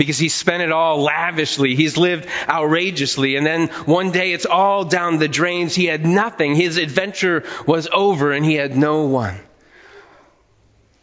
because 0.00 0.18
he 0.18 0.30
spent 0.30 0.62
it 0.62 0.72
all 0.72 1.02
lavishly. 1.02 1.74
He's 1.74 1.98
lived 1.98 2.26
outrageously. 2.48 3.36
And 3.36 3.44
then 3.44 3.68
one 3.84 4.12
day 4.12 4.32
it's 4.32 4.46
all 4.46 4.86
down 4.86 5.18
the 5.18 5.28
drains. 5.28 5.74
He 5.74 5.84
had 5.84 6.06
nothing. 6.06 6.54
His 6.54 6.78
adventure 6.78 7.44
was 7.66 7.86
over 7.92 8.32
and 8.32 8.42
he 8.42 8.54
had 8.54 8.74
no 8.74 9.04
one. 9.04 9.38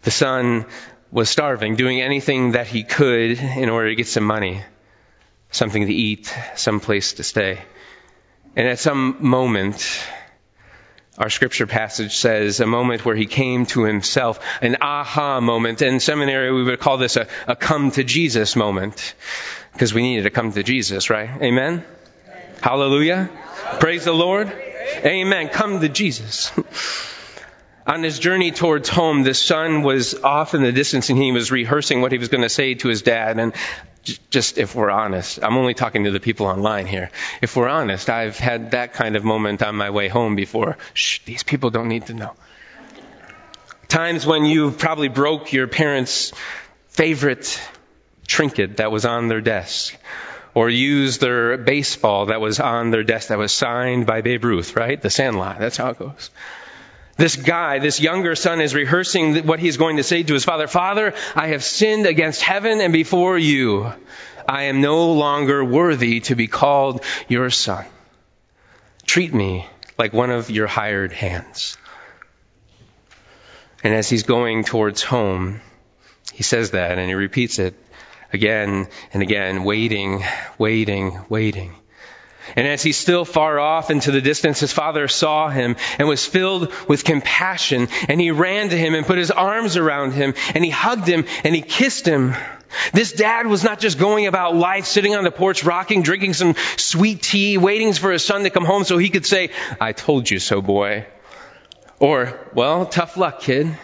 The 0.01 0.09
son 0.09 0.65
was 1.11 1.29
starving, 1.29 1.75
doing 1.75 2.01
anything 2.01 2.53
that 2.53 2.65
he 2.65 2.83
could 2.83 3.37
in 3.37 3.69
order 3.69 3.89
to 3.89 3.95
get 3.95 4.07
some 4.07 4.23
money. 4.23 4.63
something 5.51 5.85
to 5.85 5.93
eat, 5.93 6.33
some 6.55 6.79
place 6.79 7.13
to 7.13 7.23
stay. 7.23 7.59
And 8.55 8.67
at 8.67 8.79
some 8.79 9.17
moment, 9.19 10.03
our 11.17 11.29
scripture 11.29 11.65
passage 11.65 12.15
says 12.15 12.59
a 12.59 12.67
moment 12.67 13.03
where 13.03 13.15
he 13.15 13.25
came 13.25 13.65
to 13.67 13.83
himself, 13.83 14.39
an 14.61 14.77
aha 14.81 15.39
moment. 15.41 15.81
In 15.81 15.99
seminary, 15.99 16.53
we 16.53 16.63
would 16.63 16.79
call 16.79 16.97
this 16.97 17.15
a, 17.15 17.27
a 17.47 17.55
come 17.55 17.89
to 17.91 18.03
Jesus 18.03 18.55
moment 18.55 19.15
because 19.73 19.93
we 19.93 20.03
needed 20.03 20.23
to 20.23 20.29
come 20.29 20.51
to 20.51 20.61
Jesus, 20.61 21.09
right? 21.09 21.29
Amen? 21.41 21.83
Amen. 22.27 22.55
Hallelujah. 22.61 23.29
Praise 23.79 24.05
the 24.05 24.13
Lord. 24.13 24.51
Amen. 25.03 25.49
Come 25.49 25.81
to 25.81 25.89
Jesus. 25.89 26.51
On 27.87 28.03
his 28.03 28.19
journey 28.19 28.51
towards 28.51 28.89
home, 28.89 29.23
the 29.23 29.33
son 29.33 29.81
was 29.81 30.13
off 30.13 30.53
in 30.53 30.61
the 30.61 30.73
distance 30.73 31.09
and 31.09 31.17
he 31.17 31.31
was 31.31 31.51
rehearsing 31.51 32.01
what 32.01 32.11
he 32.11 32.17
was 32.17 32.27
going 32.27 32.41
to 32.41 32.49
say 32.49 32.73
to 32.75 32.89
his 32.89 33.01
dad. 33.01 33.39
And 33.39 33.53
just 34.29 34.57
if 34.57 34.75
we're 34.75 34.89
honest, 34.89 35.39
I'm 35.41 35.57
only 35.57 35.73
talking 35.73 36.05
to 36.05 36.11
the 36.11 36.19
people 36.19 36.45
online 36.45 36.87
here. 36.87 37.09
If 37.41 37.55
we're 37.55 37.67
honest, 37.67 38.09
I've 38.09 38.37
had 38.37 38.71
that 38.71 38.93
kind 38.93 39.15
of 39.15 39.23
moment 39.23 39.61
on 39.61 39.75
my 39.75 39.89
way 39.89 40.07
home 40.07 40.35
before. 40.35 40.77
Shh, 40.93 41.19
these 41.25 41.43
people 41.43 41.69
don't 41.69 41.87
need 41.87 42.07
to 42.07 42.13
know. 42.13 42.33
Times 43.87 44.25
when 44.25 44.45
you 44.45 44.71
probably 44.71 45.07
broke 45.07 45.53
your 45.53 45.67
parents' 45.67 46.33
favorite 46.89 47.61
trinket 48.27 48.77
that 48.77 48.91
was 48.91 49.05
on 49.05 49.27
their 49.27 49.41
desk 49.41 49.95
or 50.53 50.69
used 50.69 51.21
their 51.21 51.57
baseball 51.57 52.25
that 52.25 52.41
was 52.41 52.59
on 52.59 52.91
their 52.91 53.03
desk 53.03 53.29
that 53.29 53.37
was 53.37 53.51
signed 53.51 54.05
by 54.05 54.21
Babe 54.21 54.43
Ruth, 54.43 54.75
right? 54.75 55.01
The 55.01 55.09
Sandlot. 55.09 55.59
That's 55.59 55.77
how 55.77 55.89
it 55.89 55.99
goes. 55.99 56.31
This 57.17 57.35
guy, 57.35 57.79
this 57.79 57.99
younger 57.99 58.35
son 58.35 58.61
is 58.61 58.75
rehearsing 58.75 59.45
what 59.47 59.59
he's 59.59 59.77
going 59.77 59.97
to 59.97 60.03
say 60.03 60.21
to 60.21 60.33
his 60.33 60.45
father. 60.45 60.67
Father, 60.67 61.15
I 61.35 61.47
have 61.47 61.63
sinned 61.63 62.05
against 62.05 62.41
heaven 62.43 62.79
and 62.79 62.93
before 62.93 63.37
you. 63.37 63.91
I 64.47 64.63
am 64.63 64.81
no 64.81 65.13
longer 65.13 65.65
worthy 65.65 66.19
to 66.21 66.35
be 66.35 66.47
called 66.47 67.03
your 67.27 67.49
son. 67.49 67.85
Treat 69.05 69.33
me 69.33 69.65
like 69.97 70.13
one 70.13 70.29
of 70.29 70.51
your 70.51 70.67
hired 70.67 71.11
hands. 71.11 71.77
And 73.83 73.93
as 73.93 74.09
he's 74.09 74.23
going 74.23 74.63
towards 74.63 75.01
home, 75.01 75.61
he 76.33 76.43
says 76.43 76.71
that 76.71 76.99
and 76.99 77.07
he 77.07 77.15
repeats 77.15 77.57
it 77.57 77.73
again 78.31 78.87
and 79.11 79.23
again, 79.23 79.63
waiting, 79.63 80.23
waiting, 80.57 81.19
waiting. 81.29 81.73
And 82.55 82.67
as 82.67 82.81
he's 82.83 82.97
still 82.97 83.25
far 83.25 83.59
off 83.59 83.89
into 83.89 84.11
the 84.11 84.21
distance, 84.21 84.59
his 84.59 84.73
father 84.73 85.07
saw 85.07 85.49
him 85.49 85.75
and 85.99 86.07
was 86.07 86.25
filled 86.25 86.71
with 86.87 87.03
compassion. 87.03 87.87
And 88.07 88.19
he 88.21 88.31
ran 88.31 88.69
to 88.69 88.77
him 88.77 88.95
and 88.95 89.05
put 89.05 89.17
his 89.17 89.31
arms 89.31 89.77
around 89.77 90.13
him 90.13 90.33
and 90.55 90.63
he 90.63 90.71
hugged 90.71 91.07
him 91.07 91.25
and 91.43 91.55
he 91.55 91.61
kissed 91.61 92.05
him. 92.05 92.33
This 92.93 93.13
dad 93.13 93.47
was 93.47 93.63
not 93.63 93.79
just 93.79 93.97
going 93.97 94.27
about 94.27 94.55
life 94.55 94.85
sitting 94.85 95.15
on 95.15 95.23
the 95.23 95.31
porch, 95.31 95.63
rocking, 95.63 96.03
drinking 96.03 96.33
some 96.33 96.55
sweet 96.75 97.21
tea, 97.21 97.57
waiting 97.57 97.93
for 97.93 98.11
his 98.11 98.23
son 98.23 98.43
to 98.43 98.49
come 98.49 98.65
home 98.65 98.83
so 98.83 98.97
he 98.97 99.09
could 99.09 99.25
say, 99.25 99.49
I 99.79 99.93
told 99.93 100.29
you 100.29 100.39
so, 100.39 100.61
boy. 100.61 101.05
Or, 101.99 102.39
well, 102.53 102.85
tough 102.85 103.17
luck, 103.17 103.41
kid. 103.41 103.75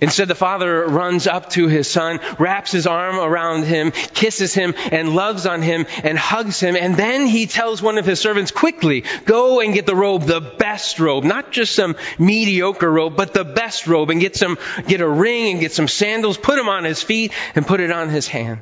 Instead, 0.00 0.28
the 0.28 0.34
father 0.34 0.86
runs 0.86 1.26
up 1.26 1.50
to 1.50 1.68
his 1.68 1.88
son, 1.88 2.20
wraps 2.38 2.72
his 2.72 2.86
arm 2.86 3.16
around 3.16 3.64
him, 3.64 3.92
kisses 3.92 4.52
him, 4.52 4.74
and 4.90 5.14
loves 5.14 5.46
on 5.46 5.62
him, 5.62 5.86
and 6.02 6.18
hugs 6.18 6.58
him. 6.58 6.76
And 6.76 6.96
then 6.96 7.26
he 7.26 7.46
tells 7.46 7.80
one 7.80 7.98
of 7.98 8.04
his 8.04 8.20
servants, 8.20 8.50
quickly, 8.50 9.04
go 9.24 9.60
and 9.60 9.72
get 9.72 9.86
the 9.86 9.94
robe, 9.94 10.22
the 10.22 10.40
best 10.40 10.98
robe, 10.98 11.24
not 11.24 11.52
just 11.52 11.74
some 11.74 11.96
mediocre 12.18 12.90
robe, 12.90 13.16
but 13.16 13.34
the 13.34 13.44
best 13.44 13.86
robe, 13.86 14.10
and 14.10 14.20
get 14.20 14.36
some, 14.36 14.58
get 14.86 15.00
a 15.00 15.08
ring 15.08 15.52
and 15.52 15.60
get 15.60 15.72
some 15.72 15.88
sandals, 15.88 16.38
put 16.38 16.56
them 16.56 16.68
on 16.68 16.84
his 16.84 17.02
feet, 17.02 17.32
and 17.54 17.66
put 17.66 17.80
it 17.80 17.92
on 17.92 18.08
his 18.08 18.26
hand. 18.26 18.60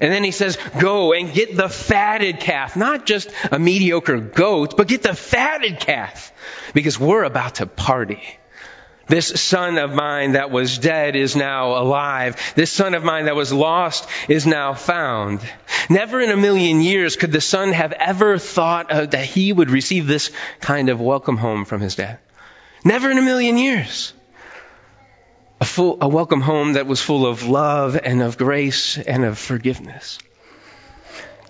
And 0.00 0.12
then 0.12 0.24
he 0.24 0.32
says, 0.32 0.58
go 0.78 1.12
and 1.12 1.32
get 1.32 1.56
the 1.56 1.68
fatted 1.68 2.40
calf, 2.40 2.76
not 2.76 3.06
just 3.06 3.30
a 3.50 3.58
mediocre 3.58 4.18
goat, 4.18 4.76
but 4.76 4.88
get 4.88 5.02
the 5.02 5.14
fatted 5.14 5.78
calf, 5.80 6.32
because 6.74 6.98
we're 6.98 7.24
about 7.24 7.56
to 7.56 7.66
party. 7.66 8.22
This 9.06 9.28
son 9.40 9.76
of 9.76 9.92
mine 9.92 10.32
that 10.32 10.50
was 10.50 10.78
dead 10.78 11.14
is 11.14 11.36
now 11.36 11.76
alive. 11.76 12.36
This 12.54 12.72
son 12.72 12.94
of 12.94 13.04
mine 13.04 13.26
that 13.26 13.36
was 13.36 13.52
lost 13.52 14.08
is 14.28 14.46
now 14.46 14.72
found. 14.72 15.40
Never 15.90 16.20
in 16.20 16.30
a 16.30 16.36
million 16.36 16.80
years 16.80 17.16
could 17.16 17.32
the 17.32 17.40
son 17.40 17.72
have 17.72 17.92
ever 17.92 18.38
thought 18.38 18.88
that 18.88 19.24
he 19.24 19.52
would 19.52 19.70
receive 19.70 20.06
this 20.06 20.30
kind 20.60 20.88
of 20.88 21.00
welcome 21.00 21.36
home 21.36 21.66
from 21.66 21.82
his 21.82 21.96
dad. 21.96 22.18
Never 22.84 23.10
in 23.10 23.18
a 23.18 23.22
million 23.22 23.58
years. 23.58 24.14
A, 25.60 25.64
full, 25.64 25.98
a 26.00 26.08
welcome 26.08 26.40
home 26.40 26.74
that 26.74 26.86
was 26.86 27.00
full 27.00 27.26
of 27.26 27.46
love 27.46 27.98
and 28.02 28.22
of 28.22 28.38
grace 28.38 28.98
and 28.98 29.24
of 29.24 29.38
forgiveness. 29.38 30.18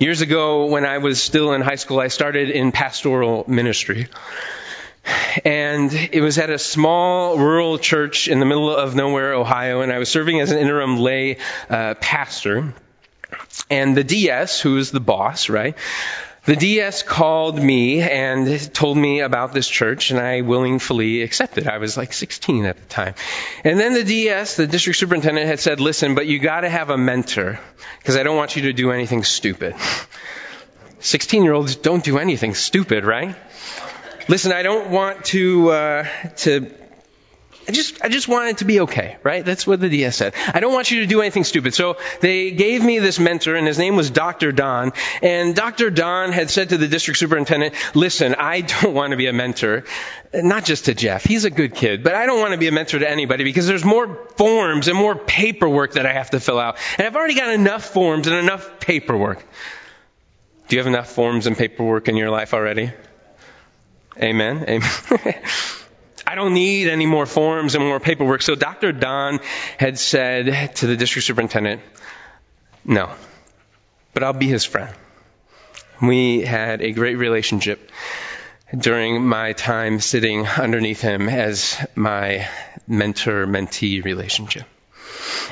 Years 0.00 0.20
ago, 0.20 0.66
when 0.66 0.84
I 0.84 0.98
was 0.98 1.22
still 1.22 1.52
in 1.52 1.60
high 1.60 1.76
school, 1.76 2.00
I 2.00 2.08
started 2.08 2.50
in 2.50 2.72
pastoral 2.72 3.44
ministry 3.46 4.08
and 5.44 5.92
it 5.92 6.20
was 6.20 6.38
at 6.38 6.50
a 6.50 6.58
small 6.58 7.38
rural 7.38 7.78
church 7.78 8.28
in 8.28 8.40
the 8.40 8.46
middle 8.46 8.74
of 8.74 8.94
nowhere, 8.94 9.34
Ohio, 9.34 9.80
and 9.80 9.92
I 9.92 9.98
was 9.98 10.08
serving 10.08 10.40
as 10.40 10.50
an 10.50 10.58
interim 10.58 10.98
lay 10.98 11.38
uh, 11.68 11.94
pastor. 11.94 12.74
And 13.70 13.96
the 13.96 14.04
DS, 14.04 14.60
who 14.60 14.78
is 14.78 14.90
the 14.90 15.00
boss, 15.00 15.48
right? 15.48 15.76
The 16.44 16.56
DS 16.56 17.02
called 17.02 17.58
me 17.58 18.02
and 18.02 18.74
told 18.74 18.98
me 18.98 19.20
about 19.20 19.54
this 19.54 19.66
church, 19.66 20.10
and 20.10 20.20
I 20.20 20.42
willingly 20.42 21.22
accepted. 21.22 21.66
I 21.66 21.78
was 21.78 21.96
like 21.96 22.12
16 22.12 22.66
at 22.66 22.76
the 22.76 22.86
time. 22.86 23.14
And 23.64 23.80
then 23.80 23.94
the 23.94 24.04
DS, 24.04 24.56
the 24.56 24.66
district 24.66 24.98
superintendent, 24.98 25.46
had 25.46 25.58
said, 25.58 25.80
listen, 25.80 26.14
but 26.14 26.26
you 26.26 26.38
gotta 26.38 26.68
have 26.68 26.90
a 26.90 26.98
mentor, 26.98 27.58
because 27.98 28.16
I 28.16 28.24
don't 28.24 28.36
want 28.36 28.56
you 28.56 28.62
to 28.62 28.74
do 28.74 28.90
anything 28.90 29.24
stupid. 29.24 29.74
16 31.00 31.44
year 31.44 31.54
olds 31.54 31.76
don't 31.76 32.04
do 32.04 32.18
anything 32.18 32.54
stupid, 32.54 33.04
right? 33.04 33.34
Listen, 34.26 34.52
I 34.52 34.62
don't 34.62 34.90
want 34.90 35.26
to 35.26 35.70
uh, 35.70 36.06
to. 36.36 36.72
I 37.66 37.72
just 37.72 38.02
I 38.02 38.08
just 38.08 38.26
want 38.26 38.48
it 38.48 38.58
to 38.58 38.64
be 38.64 38.80
okay, 38.80 39.16
right? 39.22 39.44
That's 39.44 39.66
what 39.66 39.80
the 39.80 39.88
DS 39.88 40.16
said. 40.16 40.34
I 40.52 40.60
don't 40.60 40.72
want 40.72 40.90
you 40.90 41.00
to 41.00 41.06
do 41.06 41.20
anything 41.20 41.44
stupid. 41.44 41.74
So 41.74 41.98
they 42.20 42.50
gave 42.50 42.82
me 42.82 42.98
this 42.98 43.18
mentor, 43.18 43.54
and 43.54 43.66
his 43.66 43.78
name 43.78 43.96
was 43.96 44.10
Dr. 44.10 44.52
Don. 44.52 44.92
And 45.22 45.54
Dr. 45.54 45.90
Don 45.90 46.32
had 46.32 46.50
said 46.50 46.70
to 46.70 46.78
the 46.78 46.88
district 46.88 47.18
superintendent, 47.18 47.74
"Listen, 47.94 48.34
I 48.38 48.62
don't 48.62 48.94
want 48.94 49.10
to 49.10 49.18
be 49.18 49.26
a 49.26 49.32
mentor, 49.32 49.84
not 50.32 50.64
just 50.64 50.86
to 50.86 50.94
Jeff. 50.94 51.24
He's 51.24 51.44
a 51.44 51.50
good 51.50 51.74
kid, 51.74 52.02
but 52.02 52.14
I 52.14 52.24
don't 52.24 52.40
want 52.40 52.52
to 52.52 52.58
be 52.58 52.68
a 52.68 52.72
mentor 52.72 53.00
to 53.00 53.10
anybody 53.10 53.44
because 53.44 53.66
there's 53.66 53.84
more 53.84 54.26
forms 54.36 54.88
and 54.88 54.96
more 54.96 55.16
paperwork 55.16 55.94
that 55.94 56.06
I 56.06 56.12
have 56.14 56.30
to 56.30 56.40
fill 56.40 56.58
out, 56.58 56.78
and 56.96 57.06
I've 57.06 57.16
already 57.16 57.34
got 57.34 57.50
enough 57.50 57.84
forms 57.84 58.26
and 58.26 58.36
enough 58.36 58.80
paperwork." 58.80 59.44
Do 60.66 60.76
you 60.76 60.80
have 60.80 60.86
enough 60.86 61.10
forms 61.10 61.46
and 61.46 61.58
paperwork 61.58 62.08
in 62.08 62.16
your 62.16 62.30
life 62.30 62.54
already? 62.54 62.90
Amen. 64.20 64.64
Amen. 64.68 64.90
I 66.26 66.34
don't 66.34 66.54
need 66.54 66.88
any 66.88 67.06
more 67.06 67.26
forms 67.26 67.74
and 67.74 67.84
more 67.84 68.00
paperwork. 68.00 68.42
So 68.42 68.54
Dr. 68.54 68.92
Don 68.92 69.40
had 69.78 69.98
said 69.98 70.74
to 70.76 70.86
the 70.86 70.96
district 70.96 71.26
superintendent, 71.26 71.82
no, 72.84 73.10
but 74.12 74.22
I'll 74.22 74.32
be 74.32 74.48
his 74.48 74.64
friend. 74.64 74.94
We 76.02 76.40
had 76.40 76.80
a 76.82 76.92
great 76.92 77.16
relationship 77.16 77.90
during 78.76 79.26
my 79.26 79.52
time 79.52 80.00
sitting 80.00 80.46
underneath 80.46 81.00
him 81.00 81.28
as 81.28 81.76
my 81.94 82.48
mentor 82.86 83.46
mentee 83.46 84.04
relationship. 84.04 84.64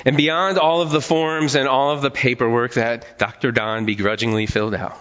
And 0.05 0.17
beyond 0.17 0.59
all 0.59 0.81
of 0.81 0.91
the 0.91 1.01
forms 1.01 1.55
and 1.55 1.69
all 1.69 1.93
of 1.93 2.03
the 2.03 2.11
paperwork 2.11 2.75
that 2.75 3.19
Dr. 3.19 3.53
Don 3.53 3.85
begrudgingly 3.85 4.47
filled 4.47 4.75
out, 4.75 4.99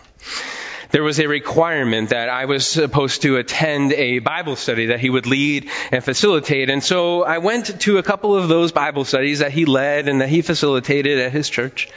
there 0.92 1.04
was 1.04 1.20
a 1.20 1.28
requirement 1.28 2.10
that 2.10 2.30
I 2.30 2.46
was 2.46 2.68
supposed 2.68 3.22
to 3.24 3.38
attend 3.38 3.94
a 3.94 4.20
Bible 4.20 4.56
study 4.56 4.88
that 4.88 5.00
he 5.00 5.10
would 5.10 5.26
lead 5.26 5.70
and 5.92 6.04
facilitate. 6.04 6.70
And 6.70 6.84
so 6.84 7.24
I 7.24 7.40
went 7.40 7.82
to 7.82 7.98
a 7.98 8.04
couple 8.04 8.36
of 8.36 8.48
those 8.48 8.72
Bible 8.72 9.06
studies 9.06 9.40
that 9.40 9.52
he 9.52 9.66
led 9.66 10.08
and 10.08 10.22
that 10.22 10.30
he 10.30 10.42
facilitated 10.42 11.20
at 11.20 11.32
his 11.32 11.50
church. 11.50 11.90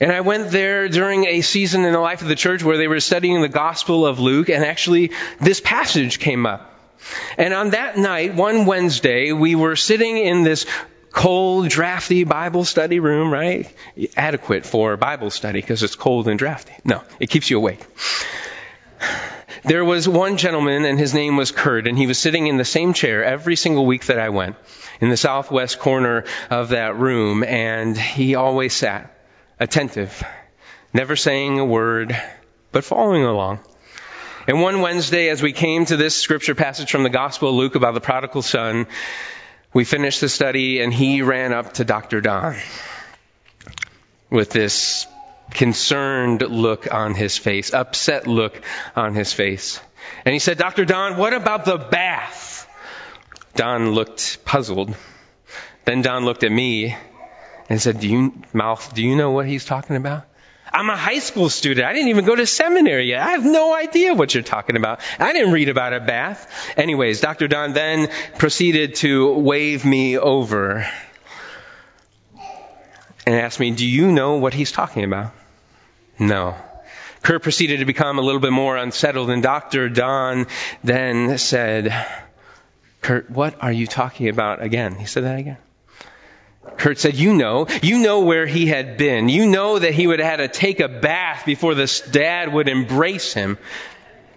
And 0.00 0.10
I 0.10 0.22
went 0.22 0.50
there 0.50 0.88
during 0.88 1.26
a 1.26 1.42
season 1.42 1.84
in 1.84 1.92
the 1.92 2.00
life 2.00 2.22
of 2.22 2.28
the 2.28 2.34
church 2.34 2.64
where 2.64 2.78
they 2.78 2.88
were 2.88 3.00
studying 3.00 3.42
the 3.42 3.48
Gospel 3.48 4.06
of 4.06 4.18
Luke, 4.18 4.48
and 4.48 4.64
actually 4.64 5.12
this 5.40 5.60
passage 5.60 6.18
came 6.18 6.46
up. 6.46 6.74
And 7.36 7.54
on 7.54 7.70
that 7.70 7.96
night, 7.96 8.34
one 8.34 8.66
Wednesday, 8.66 9.32
we 9.32 9.54
were 9.54 9.76
sitting 9.76 10.16
in 10.16 10.42
this 10.42 10.66
cold, 11.12 11.68
drafty 11.68 12.24
Bible 12.24 12.64
study 12.64 13.00
room, 13.00 13.32
right? 13.32 13.72
Adequate 14.16 14.64
for 14.64 14.96
Bible 14.96 15.30
study 15.30 15.60
because 15.60 15.82
it's 15.82 15.96
cold 15.96 16.28
and 16.28 16.38
drafty. 16.38 16.72
No, 16.84 17.02
it 17.18 17.30
keeps 17.30 17.50
you 17.50 17.58
awake. 17.58 17.84
There 19.62 19.84
was 19.84 20.08
one 20.08 20.38
gentleman 20.38 20.84
and 20.86 20.98
his 20.98 21.12
name 21.12 21.36
was 21.36 21.52
Kurt 21.52 21.86
and 21.86 21.98
he 21.98 22.06
was 22.06 22.18
sitting 22.18 22.46
in 22.46 22.56
the 22.56 22.64
same 22.64 22.94
chair 22.94 23.22
every 23.22 23.56
single 23.56 23.84
week 23.84 24.06
that 24.06 24.18
I 24.18 24.30
went 24.30 24.56
in 25.00 25.10
the 25.10 25.16
southwest 25.16 25.78
corner 25.78 26.24
of 26.48 26.70
that 26.70 26.96
room 26.96 27.44
and 27.44 27.96
he 27.96 28.36
always 28.36 28.72
sat 28.72 29.14
attentive, 29.58 30.22
never 30.94 31.14
saying 31.14 31.58
a 31.58 31.64
word, 31.64 32.18
but 32.72 32.84
following 32.84 33.24
along. 33.24 33.60
And 34.46 34.62
one 34.62 34.80
Wednesday 34.80 35.28
as 35.28 35.42
we 35.42 35.52
came 35.52 35.84
to 35.84 35.96
this 35.98 36.16
scripture 36.16 36.54
passage 36.54 36.90
from 36.90 37.02
the 37.02 37.10
Gospel 37.10 37.50
of 37.50 37.54
Luke 37.54 37.74
about 37.74 37.92
the 37.92 38.00
prodigal 38.00 38.40
son, 38.40 38.86
we 39.72 39.84
finished 39.84 40.20
the 40.20 40.28
study 40.28 40.80
and 40.80 40.92
he 40.92 41.22
ran 41.22 41.52
up 41.52 41.74
to 41.74 41.84
Dr. 41.84 42.20
Don 42.20 42.56
with 44.30 44.50
this 44.50 45.06
concerned 45.52 46.42
look 46.42 46.92
on 46.92 47.14
his 47.14 47.36
face, 47.36 47.72
upset 47.72 48.26
look 48.26 48.60
on 48.96 49.14
his 49.14 49.32
face. 49.32 49.80
And 50.24 50.32
he 50.32 50.38
said, 50.38 50.58
Dr. 50.58 50.84
Don, 50.84 51.16
what 51.16 51.32
about 51.32 51.64
the 51.64 51.78
bath? 51.78 52.68
Don 53.54 53.90
looked 53.92 54.44
puzzled. 54.44 54.94
Then 55.84 56.02
Don 56.02 56.24
looked 56.24 56.44
at 56.44 56.52
me 56.52 56.96
and 57.68 57.80
said, 57.80 58.00
Do 58.00 58.08
you, 58.08 58.42
Mouth, 58.52 58.94
do 58.94 59.02
you 59.02 59.16
know 59.16 59.30
what 59.30 59.46
he's 59.46 59.64
talking 59.64 59.96
about? 59.96 60.24
I'm 60.72 60.88
a 60.88 60.96
high 60.96 61.18
school 61.18 61.48
student. 61.48 61.86
I 61.86 61.92
didn't 61.92 62.08
even 62.08 62.24
go 62.24 62.36
to 62.36 62.46
seminary 62.46 63.08
yet. 63.08 63.20
I 63.20 63.30
have 63.32 63.44
no 63.44 63.74
idea 63.74 64.14
what 64.14 64.34
you're 64.34 64.42
talking 64.42 64.76
about. 64.76 65.00
I 65.18 65.32
didn't 65.32 65.52
read 65.52 65.68
about 65.68 65.92
a 65.92 66.00
bath. 66.00 66.50
Anyways, 66.76 67.20
Dr. 67.20 67.48
Don 67.48 67.72
then 67.72 68.08
proceeded 68.38 68.94
to 68.96 69.32
wave 69.32 69.84
me 69.84 70.18
over 70.18 70.86
and 73.26 73.34
asked 73.34 73.60
me, 73.60 73.70
Do 73.72 73.86
you 73.86 74.12
know 74.12 74.36
what 74.36 74.54
he's 74.54 74.72
talking 74.72 75.04
about? 75.04 75.32
No. 76.18 76.56
Kurt 77.22 77.42
proceeded 77.42 77.80
to 77.80 77.84
become 77.84 78.18
a 78.18 78.22
little 78.22 78.40
bit 78.40 78.52
more 78.52 78.76
unsettled, 78.76 79.30
and 79.30 79.42
Dr. 79.42 79.88
Don 79.88 80.46
then 80.82 81.36
said, 81.38 81.94
Kurt, 83.02 83.30
what 83.30 83.62
are 83.62 83.72
you 83.72 83.86
talking 83.86 84.28
about 84.28 84.62
again? 84.62 84.94
He 84.94 85.06
said 85.06 85.24
that 85.24 85.38
again. 85.38 85.58
Kurt 86.76 86.98
said, 86.98 87.14
You 87.14 87.34
know, 87.34 87.66
you 87.82 87.98
know 87.98 88.20
where 88.20 88.46
he 88.46 88.66
had 88.66 88.96
been. 88.96 89.28
You 89.28 89.46
know 89.46 89.78
that 89.78 89.94
he 89.94 90.06
would 90.06 90.20
have 90.20 90.38
had 90.40 90.52
to 90.52 90.58
take 90.60 90.80
a 90.80 90.88
bath 90.88 91.44
before 91.46 91.74
the 91.74 92.02
dad 92.10 92.52
would 92.52 92.68
embrace 92.68 93.32
him, 93.32 93.58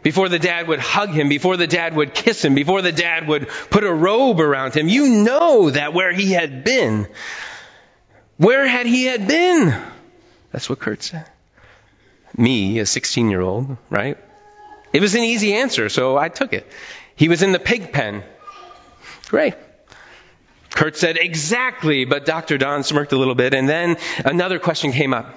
before 0.02 0.30
the 0.30 0.40
dad 0.40 0.68
would 0.68 0.80
hug 0.80 1.10
him, 1.10 1.30
before 1.30 1.58
the 1.58 1.68
dad 1.68 1.96
would 1.96 2.14
kiss 2.14 2.44
him, 2.44 2.56
before 2.56 2.82
the 2.82 2.92
dad 2.92 3.28
would 3.28 3.48
put 3.70 3.84
a 3.84 3.94
robe 3.94 4.40
around 4.40 4.76
him. 4.76 4.90
You 4.90 5.24
know 5.24 5.70
that 5.70 5.94
where 5.94 6.12
he 6.12 6.32
had 6.32 6.64
been. 6.64 7.08
Where 8.38 8.68
had 8.68 8.86
he 8.86 9.06
had 9.06 9.28
been? 9.28 9.74
That's 10.52 10.70
what 10.70 10.80
Kurt 10.80 11.02
said. 11.02 11.26
Me, 12.36 12.80
a 12.80 12.86
16 12.86 13.30
year 13.30 13.42
old, 13.42 13.78
right? 13.90 14.18
It 14.92 15.02
was 15.02 15.16
an 15.16 15.24
easy 15.24 15.54
answer, 15.54 15.90
so 15.90 16.18
I 16.18 16.30
took 16.30 16.54
it. 16.54 16.68
He 17.16 17.30
was 17.30 17.42
in 17.42 17.52
the 17.52 17.60
pig 17.60 17.92
pen. 17.92 18.24
Great. 19.28 19.56
Kurt 20.76 20.98
said, 20.98 21.18
exactly, 21.18 22.06
but 22.06 22.26
Dr. 22.26 22.58
Don 22.58 22.84
smirked 22.84 23.12
a 23.12 23.18
little 23.18 23.36
bit, 23.36 23.54
and 23.54 23.70
then 23.70 23.98
another 24.26 24.60
question 24.60 24.92
came 24.92 25.14
up. 25.14 25.36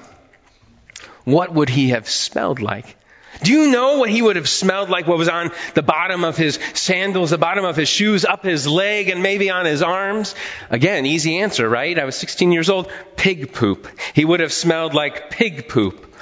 What 1.25 1.53
would 1.53 1.69
he 1.69 1.91
have 1.91 2.09
smelled 2.09 2.61
like? 2.61 2.97
Do 3.43 3.53
you 3.53 3.71
know 3.71 3.99
what 3.99 4.09
he 4.09 4.23
would 4.23 4.37
have 4.37 4.49
smelled 4.49 4.89
like? 4.89 5.07
What 5.07 5.19
was 5.19 5.29
on 5.29 5.51
the 5.75 5.83
bottom 5.83 6.25
of 6.25 6.39
his 6.39 6.59
sandals, 6.73 7.31
the 7.31 7.39
bottom 7.39 7.65
of 7.65 7.77
his 7.77 7.89
shoes, 7.89 8.25
up 8.25 8.45
his 8.45 8.67
leg, 8.67 9.11
and 9.11 9.23
maybe 9.23 9.51
on 9.51 9.67
his 9.67 9.83
arms? 9.83 10.35
Again, 10.71 11.05
easy 11.05 11.39
answer, 11.41 11.69
right? 11.69 11.99
I 11.99 12.05
was 12.05 12.17
16 12.17 12.51
years 12.53 12.71
old. 12.71 12.91
Pig 13.17 13.53
poop. 13.53 13.89
He 14.15 14.25
would 14.25 14.41
have 14.41 14.53
smelled 14.53 14.95
like 14.95 15.29
pig 15.29 15.69
poop. 15.69 16.15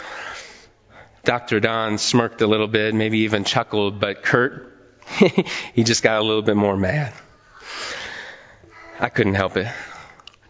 Dr. 1.22 1.60
Don 1.60 1.98
smirked 1.98 2.42
a 2.42 2.46
little 2.46 2.68
bit, 2.68 2.94
maybe 2.94 3.20
even 3.20 3.44
chuckled, 3.44 4.00
but 4.00 4.22
Kurt, 4.22 4.76
he 5.74 5.84
just 5.84 6.02
got 6.02 6.20
a 6.20 6.24
little 6.24 6.42
bit 6.42 6.56
more 6.56 6.76
mad. 6.76 7.14
I 8.98 9.08
couldn't 9.08 9.34
help 9.34 9.56
it. 9.56 9.66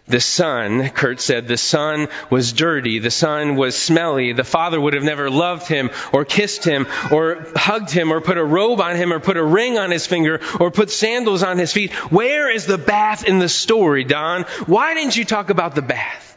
The 0.07 0.21
son, 0.21 0.91
Kurt 0.91 1.19
said, 1.19 1.49
the 1.49 1.57
son 1.57 2.09
was 2.29 2.53
dirty. 2.53 2.99
The 2.99 3.11
son 3.11 3.57
was 3.57 3.75
smelly. 3.75 4.35
The 4.35 4.45
father 4.45 4.79
would 4.79 4.93
have 4.93 5.03
never 5.03 5.31
loved 5.31 5.67
him 5.67 5.91
or 6.13 6.27
kissed 6.27 6.63
him 6.63 6.87
or 7.11 7.47
hugged 7.57 7.91
him 7.91 8.13
or 8.13 8.21
put 8.21 8.37
a 8.37 8.45
robe 8.45 8.83
on 8.83 8.97
him 8.97 9.15
or 9.15 9.21
put 9.21 9.39
a 9.39 9.45
ring 9.45 9.79
on 9.79 9.91
his 9.91 10.07
finger 10.07 10.41
or 10.61 10.71
put 10.71 10.91
sandals 10.91 11.43
on 11.43 11.57
his 11.57 11.73
feet. 11.73 11.93
Where 12.13 12.51
is 12.51 12.67
the 12.67 12.77
bath 12.77 13.25
in 13.25 13.39
the 13.39 13.49
story, 13.49 14.05
Don? 14.05 14.43
Why 14.67 14.93
didn't 14.93 15.17
you 15.17 15.25
talk 15.25 15.49
about 15.49 15.75
the 15.75 15.83
bath? 15.83 16.33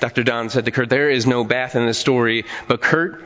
Dr. 0.00 0.24
Don 0.24 0.50
said 0.50 0.64
to 0.64 0.72
Kurt, 0.72 0.90
there 0.90 1.10
is 1.10 1.26
no 1.26 1.44
bath 1.44 1.76
in 1.76 1.86
the 1.86 1.94
story, 1.94 2.44
but 2.66 2.82
Kurt, 2.82 3.22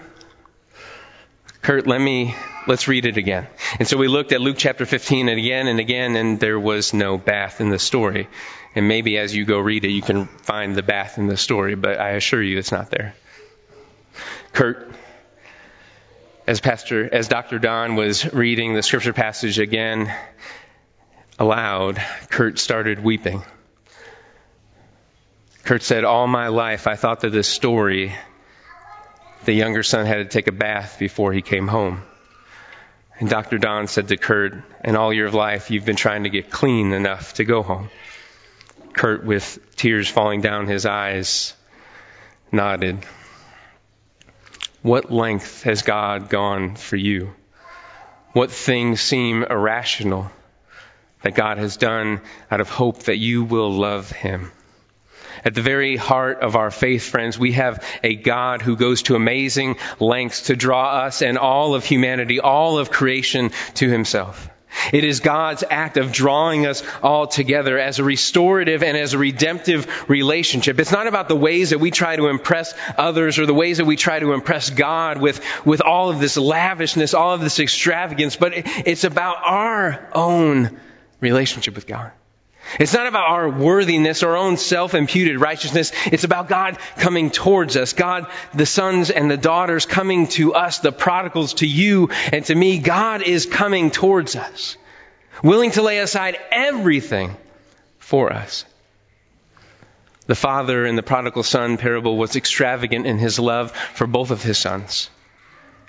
Kurt, 1.63 1.87
let 1.87 2.01
me, 2.01 2.35
let's 2.67 2.89
read 2.89 3.07
it 3.07 3.17
again. 3.17 3.47
And 3.79 3.87
so 3.87 3.97
we 3.97 4.09
looked 4.09 4.33
at 4.33 4.41
Luke 4.41 4.57
chapter 4.59 4.87
15 4.87 5.29
and 5.29 5.39
again 5.39 5.67
and 5.69 5.81
again, 5.81 6.17
and 6.17 6.41
there 6.41 6.59
was 6.59 6.95
no 6.95 7.19
bath 7.19 7.61
in 7.61 7.69
the 7.71 7.79
story. 7.79 8.29
And 8.75 8.89
maybe 8.89 9.19
as 9.19 9.35
you 9.35 9.45
go 9.45 9.59
read 9.59 9.85
it, 9.85 9.91
you 9.91 10.03
can 10.03 10.27
find 10.27 10.75
the 10.75 10.83
bath 10.83 11.19
in 11.19 11.27
the 11.27 11.37
story, 11.37 11.75
but 11.75 11.99
I 11.99 12.11
assure 12.11 12.43
you 12.43 12.59
it's 12.59 12.73
not 12.73 12.91
there. 12.91 13.15
Kurt, 14.53 14.91
as 16.47 16.61
Pastor, 16.61 17.13
as 17.13 17.29
Dr. 17.29 17.59
Don 17.59 17.97
was 17.97 18.33
reading 18.33 18.75
the 18.75 18.83
scripture 18.83 19.13
passage 19.13 19.59
again 19.59 20.13
aloud, 21.39 22.03
Kurt 22.31 22.59
started 22.59 23.03
weeping. 23.03 23.43
Kurt 25.65 25.83
said, 25.83 26.05
All 26.05 26.27
my 26.27 26.49
life 26.49 26.87
I 26.87 26.97
thought 26.97 27.21
that 27.21 27.31
this 27.31 27.49
story, 27.49 28.15
the 29.49 29.55
younger 29.55 29.83
son 29.83 30.05
had 30.05 30.17
to 30.17 30.27
take 30.27 30.47
a 30.47 30.53
bath 30.53 30.99
before 30.99 31.33
he 31.33 31.41
came 31.41 31.69
home. 31.69 32.03
And 33.19 33.31
Dr. 33.31 33.57
Don 33.57 33.87
said 33.87 34.09
to 34.09 34.19
Kurt, 34.19 34.63
In 34.85 34.95
all 34.95 35.11
your 35.11 35.31
life, 35.31 35.71
you've 35.71 35.87
been 35.87 35.97
trying 35.97 36.25
to 36.25 36.29
get 36.29 36.51
clean 36.51 36.93
enough 36.93 37.33
to 37.35 37.45
go 37.45 37.63
home. 37.63 37.89
Kurt, 38.93 39.25
with 39.25 39.59
tears 39.75 40.07
falling 40.07 40.43
down 40.43 40.67
his 40.67 40.85
eyes, 40.85 41.55
nodded. 42.53 43.07
What 44.83 45.11
length 45.11 45.63
has 45.63 45.81
God 45.81 46.29
gone 46.29 46.77
for 46.77 46.97
you? 46.97 47.33
What 48.35 48.51
things 48.51 49.01
seem 49.01 49.45
irrational 49.45 50.31
that 51.23 51.35
God 51.35 51.57
has 51.57 51.79
done 51.79 52.21
out 52.51 52.61
of 52.61 52.69
hope 52.69 53.05
that 53.05 53.17
you 53.17 53.45
will 53.45 53.73
love 53.73 54.11
Him? 54.11 54.53
At 55.45 55.55
the 55.55 55.63
very 55.63 55.97
heart 55.97 56.41
of 56.41 56.57
our 56.57 56.71
faith, 56.71 57.05
friends, 57.05 57.39
we 57.39 57.53
have 57.53 57.85
a 58.03 58.15
God 58.15 58.63
who 58.63 58.77
goes 58.77 59.03
to 59.05 59.15
amazing 59.15 59.77
lengths 60.01 60.43
to 60.43 60.57
draw 60.57 61.05
us 61.05 61.23
and 61.23 61.39
all 61.39 61.75
of 61.75 61.85
humanity, 61.85 62.41
all 62.41 62.79
of 62.79 62.91
creation 62.91 63.51
to 63.75 63.89
Himself. 63.89 64.51
It 64.93 65.05
is 65.05 65.21
God's 65.21 65.65
act 65.69 65.97
of 65.97 66.13
drawing 66.13 66.67
us 66.67 66.83
all 67.03 67.27
together 67.27 67.79
as 67.79 67.99
a 67.99 68.05
restorative 68.05 68.83
and 68.83 68.97
as 68.97 69.15
a 69.15 69.19
redemptive 69.19 70.09
relationship. 70.09 70.79
It's 70.79 70.93
not 70.93 71.07
about 71.07 71.29
the 71.29 71.37
ways 71.37 71.71
that 71.71 71.79
we 71.79 71.91
try 71.91 72.17
to 72.17 72.29
impress 72.29 72.75
others 72.97 73.39
or 73.39 73.47
the 73.47 73.55
ways 73.55 73.79
that 73.79 73.87
we 73.87 73.97
try 73.97 74.19
to 74.19 74.33
impress 74.33 74.71
God 74.71 75.21
with, 75.21 75.41
with 75.65 75.81
all 75.81 76.11
of 76.11 76.21
this 76.21 76.37
lavishness, 76.37 77.15
all 77.15 77.35
of 77.35 77.41
this 77.41 77.61
extravagance, 77.61 78.37
but 78.37 78.53
it's 78.55 79.05
about 79.05 79.37
our 79.45 80.09
own 80.15 80.79
relationship 81.21 81.75
with 81.75 81.87
God. 81.87 82.13
It's 82.79 82.93
not 82.93 83.07
about 83.07 83.29
our 83.29 83.49
worthiness, 83.49 84.23
our 84.23 84.37
own 84.37 84.57
self-imputed 84.57 85.41
righteousness. 85.41 85.93
It's 86.07 86.25
about 86.25 86.49
God 86.49 86.79
coming 86.97 87.31
towards 87.31 87.77
us. 87.77 87.93
God, 87.93 88.27
the 88.55 88.67
sons 88.67 89.11
and 89.11 89.31
the 89.31 89.37
daughters 89.37 89.87
coming 89.87 90.27
to 90.29 90.55
us, 90.55 90.79
the 90.79 90.93
prodigals 90.93 91.55
to 91.55 91.67
you 91.67 92.11
and 92.33 92.45
to 92.45 92.55
me. 92.55 92.79
God 92.79 93.23
is 93.23 93.47
coming 93.47 93.91
towards 93.91 94.37
us, 94.37 94.77
willing 95.43 95.71
to 95.73 95.83
lay 95.83 95.99
aside 95.99 96.39
everything 96.51 97.37
for 97.99 98.33
us. 98.33 98.65
The 100.27 100.35
father 100.35 100.85
in 100.85 100.97
the 100.97 101.03
prodigal 101.03 101.43
son 101.45 101.79
parable 101.79 102.19
was 102.19 102.37
extravagant 102.37 103.07
in 103.07 103.19
his 103.19 103.39
love 103.39 103.73
for 103.73 104.07
both 104.07 104.31
of 104.31 104.43
his 104.43 104.59
sons, 104.59 105.09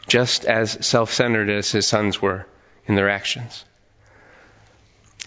just 0.07 0.45
as 0.45 0.85
self-centered 0.85 1.49
as 1.49 1.71
his 1.71 1.85
sons 1.85 2.21
were 2.21 2.47
in 2.85 2.95
their 2.95 3.09
actions 3.09 3.65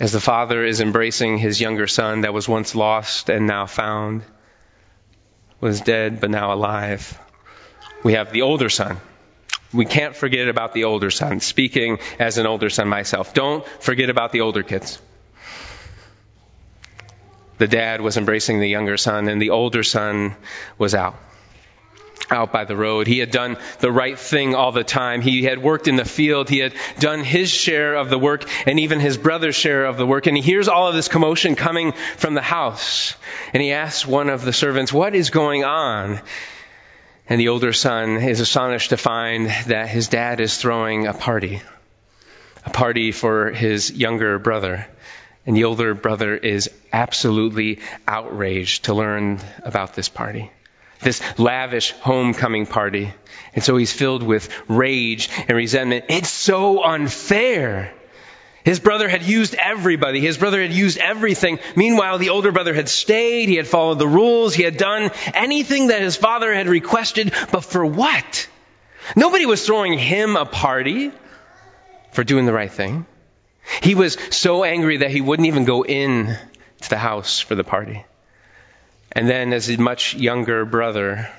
as 0.00 0.12
the 0.12 0.20
father 0.20 0.64
is 0.64 0.81
embracing 0.81 1.38
his 1.38 1.61
younger 1.61 1.87
son 1.87 2.22
that 2.22 2.33
was 2.33 2.48
once 2.48 2.74
lost 2.74 3.28
and 3.28 3.46
now 3.46 3.66
found, 3.66 4.22
was 5.61 5.81
dead 5.81 6.20
but 6.20 6.31
now 6.31 6.52
alive. 6.52 7.18
We 8.02 8.14
have 8.14 8.33
the 8.33 8.42
older 8.42 8.68
son. 8.68 8.98
We 9.72 9.85
can't 9.85 10.16
forget 10.16 10.48
about 10.48 10.74
the 10.74 10.85
older 10.85 11.11
son. 11.11 11.40
Speaking 11.40 11.98
as 12.18 12.38
an 12.38 12.46
older 12.46 12.68
son 12.68 12.88
myself, 12.88 13.33
don't 13.33 13.66
forget 13.81 14.11
about 14.11 14.33
the 14.33 14.40
older 14.40 14.62
kids. 14.62 15.00
The 17.59 17.68
dad 17.68 18.00
was 18.00 18.16
embracing 18.16 18.61
the 18.61 18.68
younger 18.68 18.96
son, 18.96 19.28
and 19.28 19.40
the 19.40 19.50
older 19.50 19.83
son 19.83 20.35
was 20.78 20.94
out 20.94 21.16
out 22.33 22.53
by 22.53 22.64
the 22.64 22.77
road. 22.77 23.07
He 23.07 23.18
had 23.18 23.31
done 23.31 23.57
the 23.79 23.92
right 23.92 24.18
thing 24.18 24.55
all 24.55 24.73
the 24.73 24.85
time. 24.85 25.21
He 25.21 25.42
had 25.45 25.62
worked 25.62 25.87
in 25.87 25.97
the 25.97 26.05
field. 26.05 26.49
He 26.49 26.59
had 26.59 26.75
done 26.99 27.23
his 27.23 27.51
share 27.51 27.95
of 27.95 28.11
the 28.11 28.18
work 28.18 28.49
and 28.66 28.81
even 28.81 29.01
his 29.01 29.16
brother's 29.16 29.55
share 29.55 29.85
of 29.85 29.97
the 29.97 30.07
work. 30.07 30.27
And 30.27 30.37
he 30.37 30.42
hears 30.42 30.68
all 30.68 30.88
of 30.88 30.95
this 30.95 31.09
commotion 31.09 31.55
coming 31.55 31.92
from 32.16 32.35
the 32.35 32.42
house. 32.42 33.14
And 33.53 33.62
he 33.62 33.73
asks 33.73 34.07
one 34.07 34.31
of 34.31 34.45
the 34.45 34.53
servants, 34.53 34.92
what 34.92 35.14
is 35.14 35.31
going 35.31 35.64
on? 35.64 36.21
And 37.29 37.40
the 37.40 37.49
older 37.49 37.73
son 37.73 38.16
is 38.16 38.40
astonished 38.40 38.90
to 38.90 38.97
find 38.97 39.47
that 39.66 39.88
his 39.88 40.09
dad 40.09 40.40
is 40.40 40.57
throwing 40.57 41.07
a 41.07 41.14
party. 41.14 41.62
A 42.64 42.71
party 42.71 43.12
for 43.12 43.51
his 43.51 43.90
younger 43.90 44.38
brother. 44.38 44.87
And 45.45 45.57
the 45.57 45.64
older 45.64 45.95
brother 45.95 46.37
is 46.37 46.71
absolutely 46.92 47.81
outraged 48.07 48.85
to 48.85 48.95
learn 48.95 49.40
about 49.64 49.95
this 49.95 50.09
party 50.09 50.51
this 51.03 51.21
lavish 51.38 51.93
homecoming 51.93 52.67
party. 52.67 53.12
And 53.55 53.62
so 53.62 53.77
he's 53.77 53.93
filled 53.93 54.23
with 54.23 54.49
rage 54.69 55.29
and 55.49 55.57
resentment. 55.57 56.07
It's 56.09 56.31
so 56.31 56.83
unfair. 56.83 57.93
His 58.65 58.79
brother 58.79 59.09
had 59.09 59.25
used 59.25 59.55
everybody. 59.55 60.21
His 60.21 60.38
brother 60.38 60.62
had 60.62 60.73
used 60.73 60.99
everything. 60.99 61.59
Meanwhile, 61.75 62.19
the 62.19 62.31
older 62.31 62.53
brother 62.53 62.73
had 62.73 62.88
stayed. 62.88 63.49
He 63.49 63.57
had 63.57 63.67
followed 63.67 63.99
the 63.99 64.07
rules. 64.07 64.55
He 64.55 64.62
had 64.62 64.77
done 64.77 65.11
anything 65.35 65.88
that 65.88 66.01
his 66.01 66.17
father 66.17 66.55
had 66.55 66.69
requested. 66.69 67.33
But 67.51 67.65
for 67.65 67.85
what? 67.85 68.49
Nobody 69.17 69.47
was 69.47 69.67
throwing 69.67 69.99
him 69.99 70.37
a 70.37 70.47
party 70.47 71.11
for 72.12 72.23
doing 72.23 72.47
the 72.47 72.53
right 72.53 72.71
thing. 72.71 73.05
He 73.83 73.95
was 73.95 74.17
so 74.31 74.65
angry 74.65 74.99
that 74.99 75.11
he 75.11 75.21
wouldn't 75.21 75.49
even 75.49 75.65
go 75.65 75.85
in 75.85 76.37
to 76.83 76.91
the 76.91 76.99
house 76.99 77.41
for 77.41 77.55
the 77.55 77.65
party. 77.65 78.05
And 79.14 79.29
then, 79.29 79.53
as 79.53 79.68
a 79.68 79.77
much 79.77 80.14
younger 80.14 80.64
brother, 80.64 81.31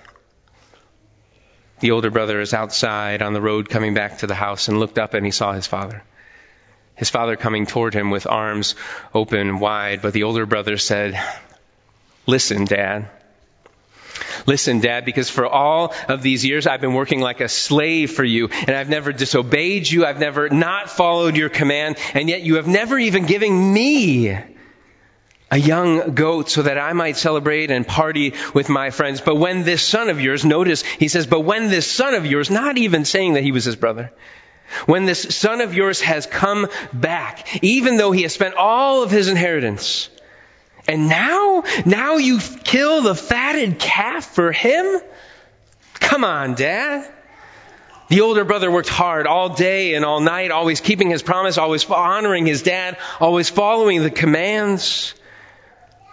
the 1.79 1.91
older 1.91 2.11
brother 2.11 2.39
is 2.39 2.53
outside 2.53 3.21
on 3.21 3.33
the 3.33 3.41
road 3.41 3.67
coming 3.67 3.93
back 3.93 4.19
to 4.19 4.27
the 4.27 4.35
house 4.35 4.67
and 4.67 4.79
looked 4.79 4.99
up 4.99 5.13
and 5.15 5.25
he 5.25 5.31
saw 5.31 5.53
his 5.53 5.67
father. 5.67 6.03
His 6.95 7.09
father 7.09 7.35
coming 7.35 7.65
toward 7.65 7.95
him 7.95 8.11
with 8.11 8.27
arms 8.27 8.75
open 9.13 9.59
wide, 9.59 10.01
but 10.01 10.13
the 10.13 10.23
older 10.23 10.45
brother 10.45 10.77
said, 10.77 11.19
Listen, 12.27 12.65
Dad. 12.65 13.09
Listen, 14.45 14.79
Dad, 14.79 15.03
because 15.03 15.29
for 15.29 15.47
all 15.47 15.93
of 16.07 16.21
these 16.21 16.45
years 16.45 16.67
I've 16.67 16.81
been 16.81 16.93
working 16.93 17.21
like 17.21 17.41
a 17.41 17.49
slave 17.49 18.11
for 18.11 18.23
you, 18.23 18.49
and 18.49 18.71
I've 18.71 18.89
never 18.89 19.11
disobeyed 19.11 19.89
you, 19.89 20.05
I've 20.05 20.19
never 20.19 20.49
not 20.49 20.89
followed 20.89 21.35
your 21.35 21.49
command, 21.49 21.97
and 22.13 22.29
yet 22.29 22.43
you 22.43 22.55
have 22.55 22.67
never 22.67 22.99
even 22.99 23.25
given 23.25 23.73
me 23.73 24.37
a 25.53 25.57
young 25.57 26.15
goat 26.15 26.49
so 26.49 26.63
that 26.63 26.79
I 26.79 26.93
might 26.93 27.15
celebrate 27.15 27.69
and 27.69 27.87
party 27.87 28.33
with 28.55 28.69
my 28.69 28.89
friends. 28.89 29.21
But 29.21 29.35
when 29.35 29.61
this 29.61 29.83
son 29.83 30.09
of 30.09 30.19
yours, 30.19 30.43
notice 30.43 30.81
he 30.81 31.07
says, 31.07 31.27
but 31.27 31.41
when 31.41 31.69
this 31.69 31.89
son 31.89 32.15
of 32.15 32.25
yours, 32.25 32.49
not 32.49 32.79
even 32.79 33.05
saying 33.05 33.33
that 33.33 33.43
he 33.43 33.51
was 33.51 33.63
his 33.63 33.75
brother, 33.75 34.11
when 34.87 35.05
this 35.05 35.35
son 35.35 35.61
of 35.61 35.75
yours 35.75 36.01
has 36.01 36.25
come 36.25 36.67
back, 36.91 37.63
even 37.63 37.97
though 37.97 38.11
he 38.11 38.23
has 38.23 38.33
spent 38.33 38.55
all 38.55 39.03
of 39.03 39.11
his 39.11 39.27
inheritance, 39.27 40.09
and 40.87 41.07
now, 41.07 41.63
now 41.85 42.15
you 42.15 42.39
kill 42.39 43.03
the 43.03 43.13
fatted 43.13 43.77
calf 43.77 44.25
for 44.25 44.51
him? 44.51 45.01
Come 45.99 46.23
on, 46.23 46.55
dad. 46.55 47.07
The 48.07 48.21
older 48.21 48.43
brother 48.43 48.71
worked 48.71 48.89
hard 48.89 49.27
all 49.27 49.49
day 49.49 49.93
and 49.93 50.03
all 50.03 50.19
night, 50.19 50.49
always 50.49 50.81
keeping 50.81 51.11
his 51.11 51.21
promise, 51.21 51.59
always 51.59 51.85
honoring 51.85 52.47
his 52.47 52.63
dad, 52.63 52.97
always 53.19 53.51
following 53.51 54.01
the 54.01 54.09
commands. 54.09 55.13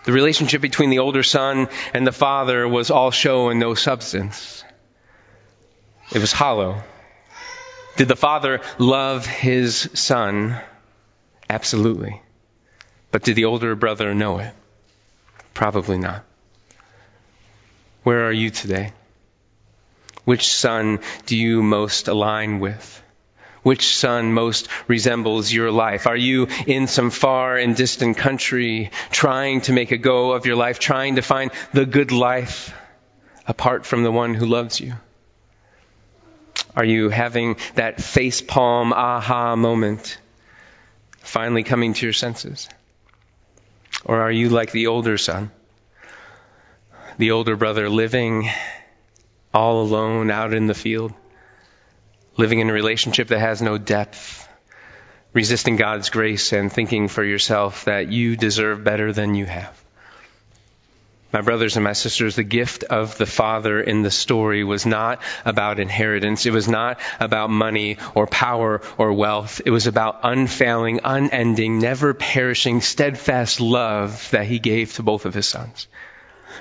The 0.05 0.13
relationship 0.13 0.63
between 0.63 0.91
the 0.91 1.01
older 1.01 1.23
son 1.23 1.69
and 1.93 2.07
the 2.07 2.13
father 2.13 2.67
was 2.67 2.91
all 2.91 3.11
show 3.11 3.51
and 3.51 3.61
no 3.61 3.75
substance. 3.75 4.65
It 6.13 6.19
was 6.19 6.33
hollow. 6.33 6.83
Did 7.97 8.09
the 8.09 8.17
father 8.17 8.61
love 8.79 9.27
his 9.27 9.91
son? 9.95 10.59
Absolutely. 11.49 12.23
But 13.11 13.23
did 13.23 13.37
the 13.37 13.45
older 13.45 13.75
brother 13.75 14.15
know 14.15 14.39
it? 14.39 14.55
Probably 15.53 15.99
not. 15.99 16.25
Where 18.03 18.27
are 18.27 18.33
you 18.33 18.51
today? 18.51 18.93
Which 20.25 20.53
son 20.53 21.01
do 21.27 21.37
you 21.37 21.63
most 21.63 22.09
align 22.09 22.61
with? 22.61 23.03
Which 23.63 23.95
son 23.95 24.33
most 24.33 24.69
resembles 24.89 25.53
your 25.53 25.71
life? 25.71 26.07
Are 26.07 26.17
you 26.17 26.49
in 26.67 26.87
some 26.87 27.11
far 27.11 27.57
and 27.57 27.77
distant 27.77 28.17
country 28.17 28.91
trying 29.11 29.61
to 29.63 29.73
make 29.73 29.93
a 29.93 29.99
go 29.99 30.33
of 30.33 30.47
your 30.47 30.57
life, 30.57 30.79
trying 30.79 31.17
to 31.17 31.23
find 31.23 31.51
the 31.73 31.85
good 31.85 32.11
life 32.11 32.73
apart 33.47 33.85
from 33.85 34.03
the 34.03 34.13
one 34.13 34.35
who 34.35 34.47
loves 34.47 34.81
you? 34.81 34.95
Are 36.75 36.85
you 36.85 37.09
having 37.11 37.57
that 37.75 38.01
face 38.01 38.41
palm 38.41 38.93
aha 38.93 39.57
moment, 39.57 40.19
finally 41.19 41.63
coming 41.63 41.95
to 41.95 42.07
your 42.07 42.13
senses? 42.13 42.69
Or 44.05 44.23
are 44.23 44.33
you 44.33 44.49
like 44.49 44.73
the 44.73 44.87
older 44.87 45.19
son, 45.19 45.51
the 47.19 47.33
older 47.33 47.57
brother 47.57 47.91
living 47.91 48.49
all 49.53 49.83
alone 49.83 50.31
out 50.31 50.55
in 50.55 50.67
the 50.67 50.75
field? 50.75 51.13
Living 52.41 52.59
in 52.59 52.71
a 52.71 52.73
relationship 52.73 53.29
that 53.29 53.39
has 53.39 53.61
no 53.61 53.77
depth, 53.77 54.49
resisting 55.35 55.77
God's 55.77 56.09
grace 56.09 56.53
and 56.53 56.73
thinking 56.73 57.07
for 57.09 57.23
yourself 57.23 57.85
that 57.85 58.11
you 58.11 58.35
deserve 58.35 58.83
better 58.83 59.13
than 59.13 59.35
you 59.35 59.45
have. 59.45 59.77
My 61.33 61.43
brothers 61.43 61.77
and 61.77 61.85
my 61.85 61.93
sisters, 61.93 62.35
the 62.35 62.43
gift 62.43 62.83
of 62.83 63.17
the 63.19 63.27
Father 63.27 63.81
in 63.81 64.03
the 64.03 64.11
story 64.11 64.65
was 64.65 64.85
not 64.85 65.21
about 65.45 65.79
inheritance. 65.79 66.45
It 66.45 66.53
was 66.53 66.67
not 66.67 66.99
about 67.21 67.51
money 67.51 67.99
or 68.15 68.27
power 68.27 68.81
or 68.99 69.13
wealth. 69.13 69.61
It 69.65 69.71
was 69.71 69.87
about 69.87 70.21
unfailing, 70.25 71.01
unending, 71.05 71.79
never 71.79 72.15
perishing, 72.15 72.81
steadfast 72.81 73.61
love 73.61 74.29
that 74.33 74.47
He 74.47 74.59
gave 74.59 74.95
to 74.95 75.05
both 75.05 75.25
of 75.25 75.35
His 75.35 75.47
sons. 75.47 75.87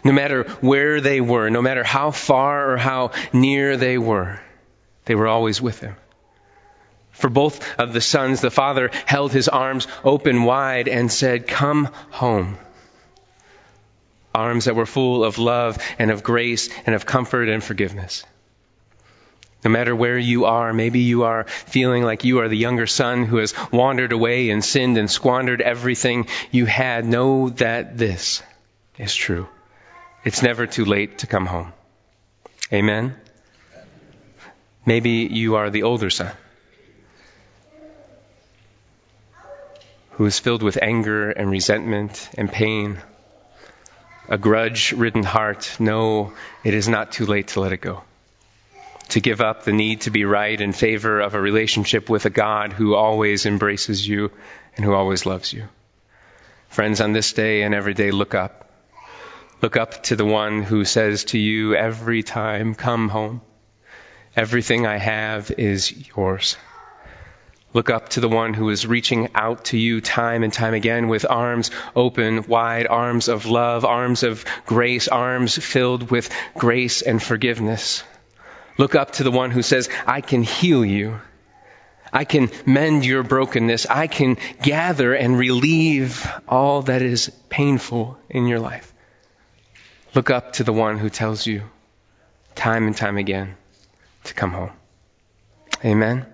No 0.03 0.11
matter 0.11 0.43
where 0.61 1.01
they 1.01 1.19
were, 1.19 1.49
no 1.49 1.63
matter 1.63 1.83
how 1.83 2.11
far 2.11 2.73
or 2.73 2.77
how 2.77 3.11
near 3.33 3.75
they 3.75 3.97
were, 3.97 4.39
they 5.09 5.15
were 5.15 5.27
always 5.27 5.59
with 5.59 5.79
him. 5.79 5.95
For 7.09 7.31
both 7.31 7.67
of 7.79 7.93
the 7.93 7.99
sons, 7.99 8.41
the 8.41 8.51
father 8.51 8.91
held 9.07 9.31
his 9.31 9.47
arms 9.47 9.87
open 10.03 10.43
wide 10.43 10.87
and 10.87 11.11
said, 11.11 11.47
Come 11.47 11.85
home. 12.11 12.59
Arms 14.35 14.65
that 14.65 14.75
were 14.75 14.85
full 14.85 15.23
of 15.23 15.39
love 15.39 15.79
and 15.97 16.11
of 16.11 16.21
grace 16.21 16.69
and 16.85 16.93
of 16.93 17.07
comfort 17.07 17.49
and 17.49 17.63
forgiveness. 17.63 18.23
No 19.65 19.71
matter 19.71 19.95
where 19.95 20.19
you 20.19 20.45
are, 20.45 20.73
maybe 20.73 20.99
you 20.99 21.23
are 21.23 21.45
feeling 21.45 22.03
like 22.03 22.23
you 22.23 22.41
are 22.41 22.47
the 22.47 22.55
younger 22.55 22.85
son 22.85 23.25
who 23.25 23.37
has 23.37 23.55
wandered 23.71 24.11
away 24.11 24.51
and 24.51 24.63
sinned 24.63 24.99
and 24.99 25.09
squandered 25.09 25.59
everything 25.59 26.27
you 26.51 26.67
had. 26.67 27.03
Know 27.03 27.49
that 27.49 27.97
this 27.97 28.43
is 28.99 29.15
true. 29.15 29.47
It's 30.23 30.43
never 30.43 30.67
too 30.67 30.85
late 30.85 31.17
to 31.17 31.25
come 31.25 31.47
home. 31.47 31.73
Amen. 32.71 33.15
Maybe 34.85 35.27
you 35.31 35.55
are 35.55 35.69
the 35.69 35.83
older 35.83 36.09
son 36.09 36.31
who 40.19 40.25
is 40.25 40.37
filled 40.37 40.61
with 40.61 40.77
anger 40.81 41.31
and 41.31 41.49
resentment 41.49 42.29
and 42.37 42.51
pain, 42.51 42.97
a 44.27 44.37
grudge 44.37 44.91
ridden 44.91 45.23
heart. 45.23 45.77
No, 45.79 46.33
it 46.61 46.73
is 46.73 46.89
not 46.89 47.13
too 47.13 47.25
late 47.25 47.47
to 47.49 47.61
let 47.61 47.71
it 47.71 47.79
go. 47.79 48.03
To 49.11 49.21
give 49.21 49.39
up 49.39 49.63
the 49.63 49.71
need 49.71 50.01
to 50.01 50.11
be 50.11 50.25
right 50.25 50.59
in 50.59 50.73
favor 50.73 51.21
of 51.21 51.35
a 51.35 51.41
relationship 51.41 52.09
with 52.09 52.25
a 52.25 52.29
God 52.29 52.73
who 52.73 52.95
always 52.95 53.45
embraces 53.45 54.05
you 54.05 54.29
and 54.75 54.83
who 54.83 54.93
always 54.93 55.25
loves 55.25 55.53
you. 55.53 55.69
Friends, 56.67 56.99
on 56.99 57.13
this 57.13 57.31
day 57.31 57.61
and 57.61 57.73
every 57.73 57.93
day, 57.93 58.11
look 58.11 58.35
up. 58.35 58.69
Look 59.61 59.77
up 59.77 60.03
to 60.03 60.17
the 60.17 60.25
one 60.25 60.63
who 60.63 60.83
says 60.83 61.23
to 61.31 61.39
you 61.39 61.75
every 61.75 62.23
time, 62.23 62.75
Come 62.75 63.07
home. 63.07 63.39
Everything 64.35 64.85
I 64.85 64.97
have 64.97 65.51
is 65.51 66.07
yours. 66.15 66.57
Look 67.71 67.89
up 67.89 68.09
to 68.09 68.19
the 68.19 68.29
one 68.29 68.55
who 68.55 68.69
is 68.69 68.87
reaching 68.87 69.29
out 69.35 69.65
to 69.65 69.77
you 69.77 70.01
time 70.01 70.43
and 70.43 70.51
time 70.51 70.73
again 70.73 71.07
with 71.07 71.25
arms 71.29 71.69
open 71.95 72.47
wide, 72.47 72.87
arms 72.87 73.27
of 73.27 73.45
love, 73.45 73.85
arms 73.85 74.23
of 74.23 74.43
grace, 74.65 75.07
arms 75.07 75.55
filled 75.55 76.09
with 76.09 76.33
grace 76.55 77.03
and 77.03 77.21
forgiveness. 77.21 78.03
Look 78.79 78.95
up 78.95 79.11
to 79.13 79.23
the 79.23 79.31
one 79.31 79.51
who 79.51 79.61
says, 79.61 79.89
I 80.07 80.21
can 80.21 80.41
heal 80.41 80.83
you. 80.83 81.19
I 82.11 82.25
can 82.25 82.49
mend 82.65 83.05
your 83.05 83.21
brokenness. 83.21 83.85
I 83.85 84.07
can 84.07 84.37
gather 84.63 85.13
and 85.13 85.37
relieve 85.37 86.27
all 86.47 86.81
that 86.83 87.03
is 87.03 87.29
painful 87.49 88.17
in 88.29 88.47
your 88.47 88.59
life. 88.59 88.91
Look 90.15 90.31
up 90.31 90.53
to 90.53 90.63
the 90.63 90.73
one 90.73 90.97
who 90.97 91.09
tells 91.09 91.45
you 91.45 91.63
time 92.55 92.87
and 92.87 92.97
time 92.97 93.17
again, 93.17 93.57
to 94.29 94.35
come 94.35 94.51
home. 94.51 94.71
Amen. 95.83 96.25